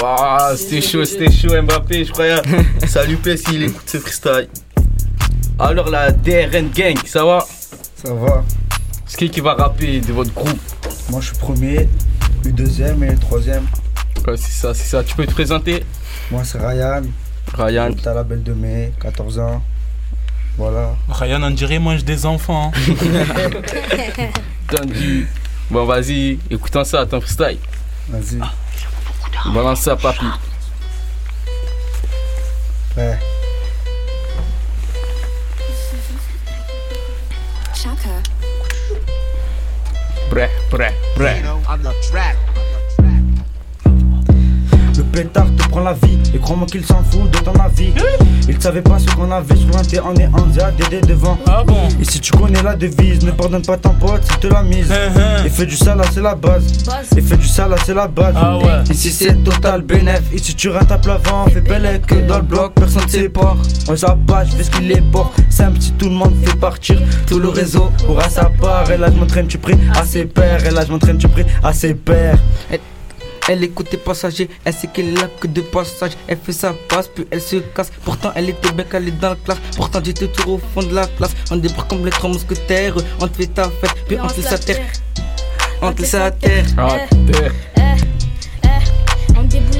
Waouh, 0.00 0.56
c'était 0.56 0.80
chaud, 0.80 1.04
c'était 1.04 1.30
chaud, 1.30 1.60
Mbappé, 1.62 2.04
je 2.04 2.12
croyais. 2.12 2.40
Salut 2.86 3.16
P 3.16 3.36
s'il 3.36 3.64
écoute 3.64 3.82
ce 3.86 3.98
freestyle. 3.98 4.48
Alors 5.58 5.90
la 5.90 6.10
DRN 6.10 6.70
Gang, 6.74 6.96
ça 7.04 7.24
va? 7.24 7.44
Ça 8.02 8.14
va. 8.14 8.42
C'est 9.06 9.18
qui 9.18 9.30
qui 9.30 9.40
va 9.40 9.54
rapper 9.54 10.00
de 10.00 10.12
votre 10.12 10.32
groupe? 10.32 10.58
Moi 11.10 11.20
je 11.20 11.26
suis 11.28 11.36
premier, 11.36 11.88
lui 12.44 12.52
deuxième 12.52 13.02
et 13.04 13.10
le 13.10 13.18
troisième. 13.18 13.66
Ouais, 14.26 14.36
c'est 14.36 14.52
ça, 14.52 14.72
c'est 14.72 14.84
ça. 14.88 15.04
Tu 15.04 15.14
peux 15.14 15.26
te 15.26 15.32
présenter? 15.32 15.84
Moi 16.30 16.42
c'est 16.44 16.58
Ryan. 16.58 17.02
Ryan. 17.52 17.90
T'as 18.02 18.14
la 18.14 18.22
belle 18.22 18.42
de 18.42 18.52
mai, 18.54 18.92
14 19.00 19.38
ans. 19.38 19.62
Voilà. 20.56 20.94
Ryan, 21.08 21.42
on 21.42 21.50
dirait 21.50 21.78
mange 21.78 22.04
des 22.04 22.24
enfants. 22.24 22.72
hein. 22.74 23.50
Tendu. 24.68 25.28
Bon, 25.70 25.84
vas-y, 25.84 26.38
écoutons 26.50 26.84
ça, 26.84 27.04
ton 27.06 27.20
freestyle. 27.20 27.58
Vas-y. 28.08 28.40
Ça, 29.74 29.96
papy. 29.96 30.26
Ouais. 32.96 33.18
Chaka. 37.74 38.10
Prêt, 40.30 40.50
prêt, 40.70 40.94
prêt. 41.16 41.42
Pétard 45.12 45.46
te 45.56 45.68
prend 45.68 45.80
la 45.80 45.94
vie 45.94 46.18
et 46.34 46.38
crois-moi 46.38 46.66
qu'il 46.66 46.84
s'en 46.84 47.02
fout 47.02 47.30
de 47.30 47.38
ton 47.38 47.54
avis. 47.54 47.92
Il 48.48 48.60
savait 48.60 48.82
pas 48.82 48.98
ce 48.98 49.06
qu'on 49.14 49.30
avait 49.30 49.56
sur 49.56 49.76
un 49.76 49.82
thé, 49.82 50.00
on 50.00 50.14
est 50.16 50.26
en 50.26 50.46
DD 50.46 51.06
devant. 51.06 51.38
Ah 51.46 51.62
bon 51.66 51.88
Et 52.00 52.04
si 52.04 52.20
tu 52.20 52.32
connais 52.32 52.62
la 52.62 52.74
devise, 52.76 53.24
ne 53.24 53.30
pardonne 53.30 53.62
pas 53.62 53.76
ton 53.76 53.90
pote 53.90 54.22
s'il 54.24 54.38
te 54.38 54.46
la 54.48 54.62
mise. 54.62 54.90
Et 55.44 55.48
fais 55.48 55.66
du 55.66 55.76
sale, 55.76 56.00
c'est 56.12 56.20
la 56.20 56.34
base. 56.34 56.64
Et 57.16 57.20
fais 57.20 57.36
du 57.36 57.46
sale, 57.46 57.74
c'est 57.84 57.94
la 57.94 58.08
base. 58.08 58.34
Ah 58.36 58.58
ouais. 58.58 58.84
Ici 58.90 59.10
c'est 59.10 59.42
total 59.44 59.82
bénéf. 59.82 60.22
Ici 60.32 60.54
tu 60.54 60.68
rates 60.68 60.90
à 60.92 60.98
plat 60.98 61.18
vent, 61.24 61.46
fais 61.46 61.60
belle 61.60 62.00
que 62.06 62.14
dans 62.26 62.36
le 62.38 62.42
bloc, 62.42 62.74
personne 62.74 63.04
ne 63.04 63.08
sépare. 63.08 63.56
On 63.88 63.96
s'abat, 63.96 64.44
je 64.44 64.56
fais 64.56 64.64
ce 64.64 64.70
qu'il 64.70 64.90
est 64.90 65.02
pour. 65.12 65.32
Simple 65.48 65.80
si 65.80 65.92
tout 65.92 66.08
le 66.08 66.14
monde 66.14 66.34
fait 66.44 66.56
partir. 66.56 67.00
Tout 67.26 67.38
le 67.38 67.48
réseau 67.48 67.90
aura 68.08 68.28
sa 68.28 68.44
part. 68.44 68.90
Et 68.90 68.96
là 68.96 69.08
je 69.12 69.18
m'entraîne, 69.18 69.46
tu 69.46 69.58
pries 69.58 69.78
à 69.94 70.04
ses 70.04 70.24
pères. 70.24 70.64
Et 70.66 70.70
là 70.70 70.84
je 70.86 70.92
m'entraîne, 70.92 71.18
tu 71.18 71.28
pries 71.28 71.46
à 71.62 71.72
ses 71.72 71.94
pères. 71.94 72.38
Elle 73.50 73.64
écoute 73.64 73.90
tes 73.90 73.96
passagers, 73.96 74.48
elle 74.64 74.72
sait 74.72 74.86
qu'elle 74.86 75.08
est 75.08 75.20
là 75.20 75.28
que 75.40 75.48
de 75.48 75.60
passage. 75.60 76.12
Elle 76.28 76.38
fait 76.38 76.52
sa 76.52 76.72
passe, 76.88 77.08
puis 77.08 77.26
elle 77.32 77.40
se 77.40 77.56
casse. 77.56 77.90
Pourtant, 78.04 78.30
elle 78.36 78.48
était 78.48 78.70
bien 78.70 78.84
calée 78.84 79.10
dans 79.10 79.30
la 79.30 79.34
classe. 79.34 79.58
Pourtant, 79.74 80.00
j'étais 80.04 80.28
toujours 80.28 80.54
au 80.54 80.60
fond 80.72 80.88
de 80.88 80.94
la 80.94 81.08
classe. 81.08 81.32
On 81.50 81.56
débarque 81.56 81.90
comme 81.90 82.04
les 82.04 82.12
trois 82.12 82.30
mousquetaires. 82.30 82.94
On 83.18 83.26
te 83.26 83.36
fait 83.38 83.48
ta 83.48 83.64
fête, 83.64 83.90
puis 84.06 84.18
on 84.22 84.28
te 84.28 84.36
laisse 84.36 84.52
à 84.52 84.58
terre. 84.58 84.86
On 85.82 85.92
te 85.92 86.02
laisse 86.02 86.14
à 86.14 86.30
terre. 86.30 86.64
Ah, 86.78 86.98
terre. 87.26 87.52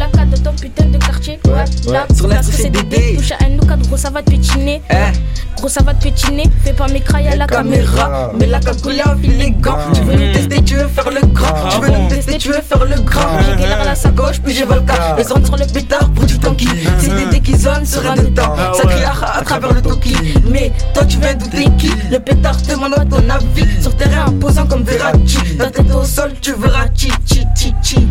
La 0.01 0.07
carte 0.07 0.31
de 0.31 0.37
ton 0.39 0.53
putain 0.55 0.87
de 0.87 0.97
quartier. 0.97 1.39
Ouais, 1.45 1.93
là, 1.93 2.07
Sur 2.17 2.27
la 2.27 2.43
c'est 2.43 2.53
CDD. 2.53 2.83
bébé. 2.85 3.17
Touche 3.19 3.33
à 3.33 3.45
un 3.45 3.51
look, 3.51 3.69
gros, 3.87 3.99
ça 3.99 4.09
va 4.09 4.23
te 4.23 4.31
pétiner. 4.31 4.81
Gros, 5.59 5.69
ça 5.69 5.83
va 5.83 5.93
te 5.93 6.03
pétiner. 6.05 6.45
Fais 6.65 6.73
pas 6.73 6.89
mes 6.89 7.01
crailles 7.01 7.29
à 7.29 7.37
la 7.37 7.47
caméra. 7.47 8.33
Mais 8.39 8.47
la 8.47 8.61
cagoule 8.61 8.95
les 9.23 9.51
gants. 9.51 9.77
Tu 9.93 10.01
veux 10.01 10.15
nous 10.15 10.33
tester, 10.33 10.63
tu 10.65 10.77
veux 10.77 10.89
faire 10.89 11.11
le 11.11 11.21
grand. 11.27 11.69
Tu 11.69 11.81
veux 11.83 11.91
nous 11.91 12.09
tester, 12.09 12.39
tu 12.39 12.49
veux 12.49 12.63
faire 12.63 12.83
le 12.87 12.99
grand. 13.03 13.41
J'ai 13.45 13.61
galère 13.61 13.83
à 13.83 13.85
la 13.85 13.95
sacoche, 13.95 14.41
puis 14.41 14.55
j'ai 14.55 14.65
Volca. 14.65 15.17
Les 15.19 15.31
ondes 15.33 15.45
sur 15.45 15.57
le 15.59 15.67
pétard 15.67 16.09
pour 16.15 16.25
du 16.25 16.39
tanky. 16.39 16.69
C'est 16.99 17.15
des 17.15 17.27
dés 17.27 17.41
qui 17.41 17.59
zone 17.59 17.85
sur 17.85 18.11
un 18.11 18.15
dedans. 18.17 18.57
Ça 18.73 18.89
crie 18.89 19.05
à, 19.05 19.39
à 19.39 19.43
travers 19.43 19.75
le 19.75 19.83
toki. 19.83 20.17
Mais 20.51 20.73
toi, 20.95 21.05
tu 21.05 21.19
viens 21.19 21.35
d'où 21.35 21.47
t'es 21.49 21.67
qui 21.77 21.93
Le 22.11 22.19
pétard 22.21 22.57
demande 22.67 22.95
à 22.95 23.05
ton 23.05 23.23
avis. 23.29 23.83
Sur 23.83 23.95
terrain 23.97 24.29
imposant 24.29 24.65
comme 24.67 24.83
Verratti. 24.83 25.37
Ta 25.59 25.71
tête 25.71 25.93
au 25.95 26.05
sol, 26.05 26.33
tu 26.41 26.55
verras 26.55 26.87
chi 26.95 27.13
chi 27.27 27.45
chi 27.55 27.75
chi. 27.83 28.09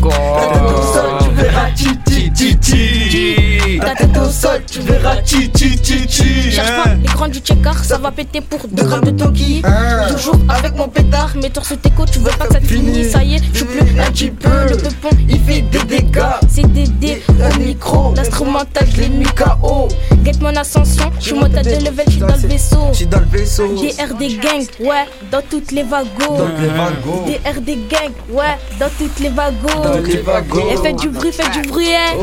Ta 0.00 0.14
tête 0.46 0.62
au 0.62 0.92
sol, 0.92 1.10
tu 1.20 1.30
verras 1.34 1.70
chi 1.74 1.90
chi 2.06 2.30
chi 2.32 2.58
chi. 2.60 3.80
Ta 3.80 3.94
tête 3.94 4.16
au 4.16 4.30
sol, 4.30 4.62
tu 4.70 4.80
verras 4.82 5.16
chi 5.24 5.50
chi 5.52 5.78
chi 5.80 6.06
chi. 6.06 6.52
Cherche 6.52 6.84
pas 6.84 6.94
les 6.94 7.06
grands 7.06 7.28
du 7.28 7.40
checker, 7.40 7.72
ça 7.82 7.98
va 7.98 8.10
péter 8.10 8.40
pour 8.40 8.60
2 8.68 8.82
grammes 8.82 9.04
de 9.04 9.10
Toki. 9.10 9.62
Toujours 10.08 10.38
avec 10.48 10.76
mon 10.76 10.88
pétard, 10.88 11.30
mes 11.36 11.50
torses 11.50 11.74
teco, 11.82 12.04
tu 12.10 12.20
veux 12.20 12.30
pas 12.38 12.46
que 12.46 12.54
ça 12.54 12.60
te 12.60 12.66
finisse. 12.66 13.12
Ça 13.12 13.24
y 13.24 13.34
est, 13.34 13.42
je 13.52 13.64
plus 13.64 14.00
un 14.00 14.10
petit 14.10 14.30
peu. 14.30 14.68
Le 14.70 14.76
peupon, 14.76 15.10
il 15.28 15.40
fait 15.40 15.62
des 15.62 15.84
dégâts. 15.84 16.22
C'est 16.48 16.68
Dédé 16.68 17.22
au 17.28 17.60
micro, 17.60 18.12
l'instrumental, 18.14 18.86
je 18.94 19.00
l'ai 19.00 19.08
mis 19.08 19.24
KO. 19.24 19.88
Get 20.28 20.42
mon 20.42 20.54
ascension, 20.56 21.10
je 21.18 21.24
suis 21.24 21.34
monté 21.34 21.56
à 21.56 21.62
deux 21.62 21.78
levels, 21.78 22.04
je 22.06 22.10
suis 22.10 22.20
dans 22.20 22.26
le 22.26 22.48
vaisseau. 22.48 22.88
J'suis 22.92 23.06
dans 23.06 23.20
le 23.20 23.24
vaisseau. 23.24 23.66
DR 23.68 24.14
des 24.14 24.36
gangs, 24.36 24.66
ouais, 24.78 25.06
dans 25.32 25.40
toutes 25.40 25.72
les 25.72 25.84
wagons. 25.84 26.36
Dans 26.36 26.48
les 26.48 26.68
wagons. 26.68 27.24
DR 27.24 27.60
des 27.62 27.76
gangs, 27.76 28.12
ouais, 28.28 28.58
dans 28.78 28.90
toutes 28.98 29.18
les 29.20 29.30
wagons. 29.30 29.82
Dans 29.82 29.98
les 30.02 30.18
wagons. 30.18 30.70
Et 30.70 30.76
faites 30.76 30.96
du 30.96 31.08
bruit, 31.08 31.32
faites 31.32 31.50
du 31.52 31.62
bruit, 31.66 31.94
hein. 31.94 32.18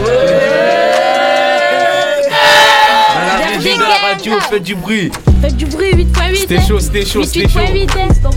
La 3.32 3.58
gangs. 3.58 3.82
radio, 4.04 4.34
faites 4.52 4.62
du 4.62 4.76
bruit. 4.76 5.12
Faites 5.42 5.58
du 5.58 5.66
bruit, 5.66 5.92
8.8. 5.96 6.36
C'était 6.36 6.58
hein. 6.58 6.62
chaud, 6.68 6.80
c'était 6.80 7.06
chaud, 7.06 7.24
c'était 7.24 7.50
chaud. 7.50 7.60
8.8, 7.60 7.90
hein. 7.98 8.30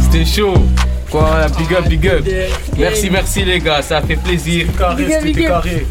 C'était 0.00 0.24
chaud. 0.24 0.54
Quoi, 1.10 1.46
big 1.58 1.74
up, 1.74 1.86
big 1.86 2.08
up. 2.08 2.24
Merci, 2.78 3.10
merci 3.10 3.44
les 3.44 3.58
gars, 3.58 3.82
ça 3.82 4.00
fait 4.00 4.16
plaisir. 4.16 4.68
Carré, 4.78 5.04
c'était 5.20 5.44
carré. 5.44 5.86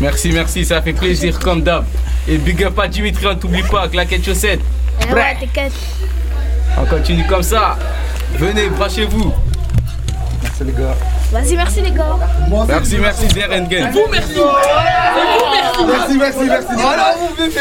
Merci, 0.00 0.32
merci, 0.32 0.64
ça 0.64 0.80
fait 0.80 0.94
plaisir 0.94 1.38
comme 1.38 1.62
d'hab. 1.62 1.84
Et 2.26 2.38
big 2.38 2.64
up 2.64 2.78
à 2.78 2.88
Dimitri, 2.88 3.26
on 3.26 3.34
t'oublie 3.34 3.62
pas, 3.62 3.86
claquette 3.88 4.24
chaussette. 4.24 4.60
Eh 5.02 5.12
ouais, 5.12 5.36
t'inquiète. 5.38 5.72
On 6.78 6.86
continue 6.86 7.26
comme 7.26 7.42
ça. 7.42 7.76
Venez, 8.36 8.68
branchez-vous. 8.68 9.32
Merci 10.42 10.64
les 10.64 10.72
gars. 10.72 10.96
Vas-y, 11.30 11.56
merci 11.56 11.80
les 11.82 11.90
gars. 11.90 12.16
Merci, 12.66 12.96
merci. 12.98 13.26
Vous, 13.26 14.08
merci. 14.10 14.40
Merci, 15.86 16.16
merci, 16.18 16.44
merci. 16.44 16.66
Voilà, 16.76 17.14
vous 17.18 17.34
bébé. 17.36 17.60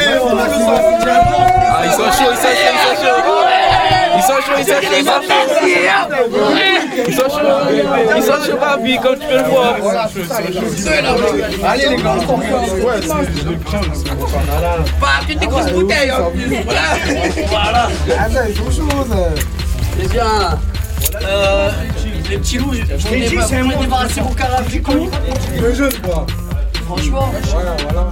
Ah, 1.69 1.81
ils 1.85 1.91
sont 1.91 1.97
chauds, 1.97 2.31
ils 2.31 2.37
sont 2.37 2.43
chauds, 2.43 2.73
ils 2.73 2.97
sont 2.97 3.03
chauds. 3.03 4.02
Ils 4.33 4.41
sont 4.41 4.41
chauds, 4.41 4.57
ils 4.57 4.65
sont 4.65 4.73
chauds, 4.73 4.93
ils 4.97 5.05
sont 5.05 5.19
chauds. 5.29 6.25
Ils 7.07 7.13
sont 7.13 7.29
chauds, 7.29 7.39
ils 8.15 8.23
sont 8.23 8.39
chauds, 8.43 8.57
comme 9.01 9.19
tu 9.19 9.27
peux 9.27 9.37
le 9.37 9.43
voir. 9.43 9.75
Allez 11.65 11.89
les 11.89 11.95
gars. 11.97 12.17
Papi, 14.99 15.35
des 15.35 15.47
grosses 15.47 15.71
bouteilles 15.71 16.11
en 16.11 16.31
plus. 16.31 16.57
Voilà. 16.63 16.81
Voilà. 17.47 17.89
Attends, 18.19 18.47
ils 18.47 18.55
sont 18.55 18.71
chauds. 18.71 19.07
Eh 20.01 20.07
bien, 20.07 20.59
euh, 21.21 21.69
les 22.29 22.37
petits 22.37 22.57
loups, 22.57 22.73
je 22.73 23.07
t'ai 23.07 23.19
dit, 23.19 23.37
c'est 23.47 23.57
un 23.57 23.67
débarrasser 23.67 24.21
mon 24.21 24.33
carafrico. 24.33 25.09
Le 25.61 25.73
jeune 25.73 25.93
quoi. 26.03 26.25
Franchement. 26.85 27.31
Voilà, 27.51 27.75
voilà. 27.83 28.11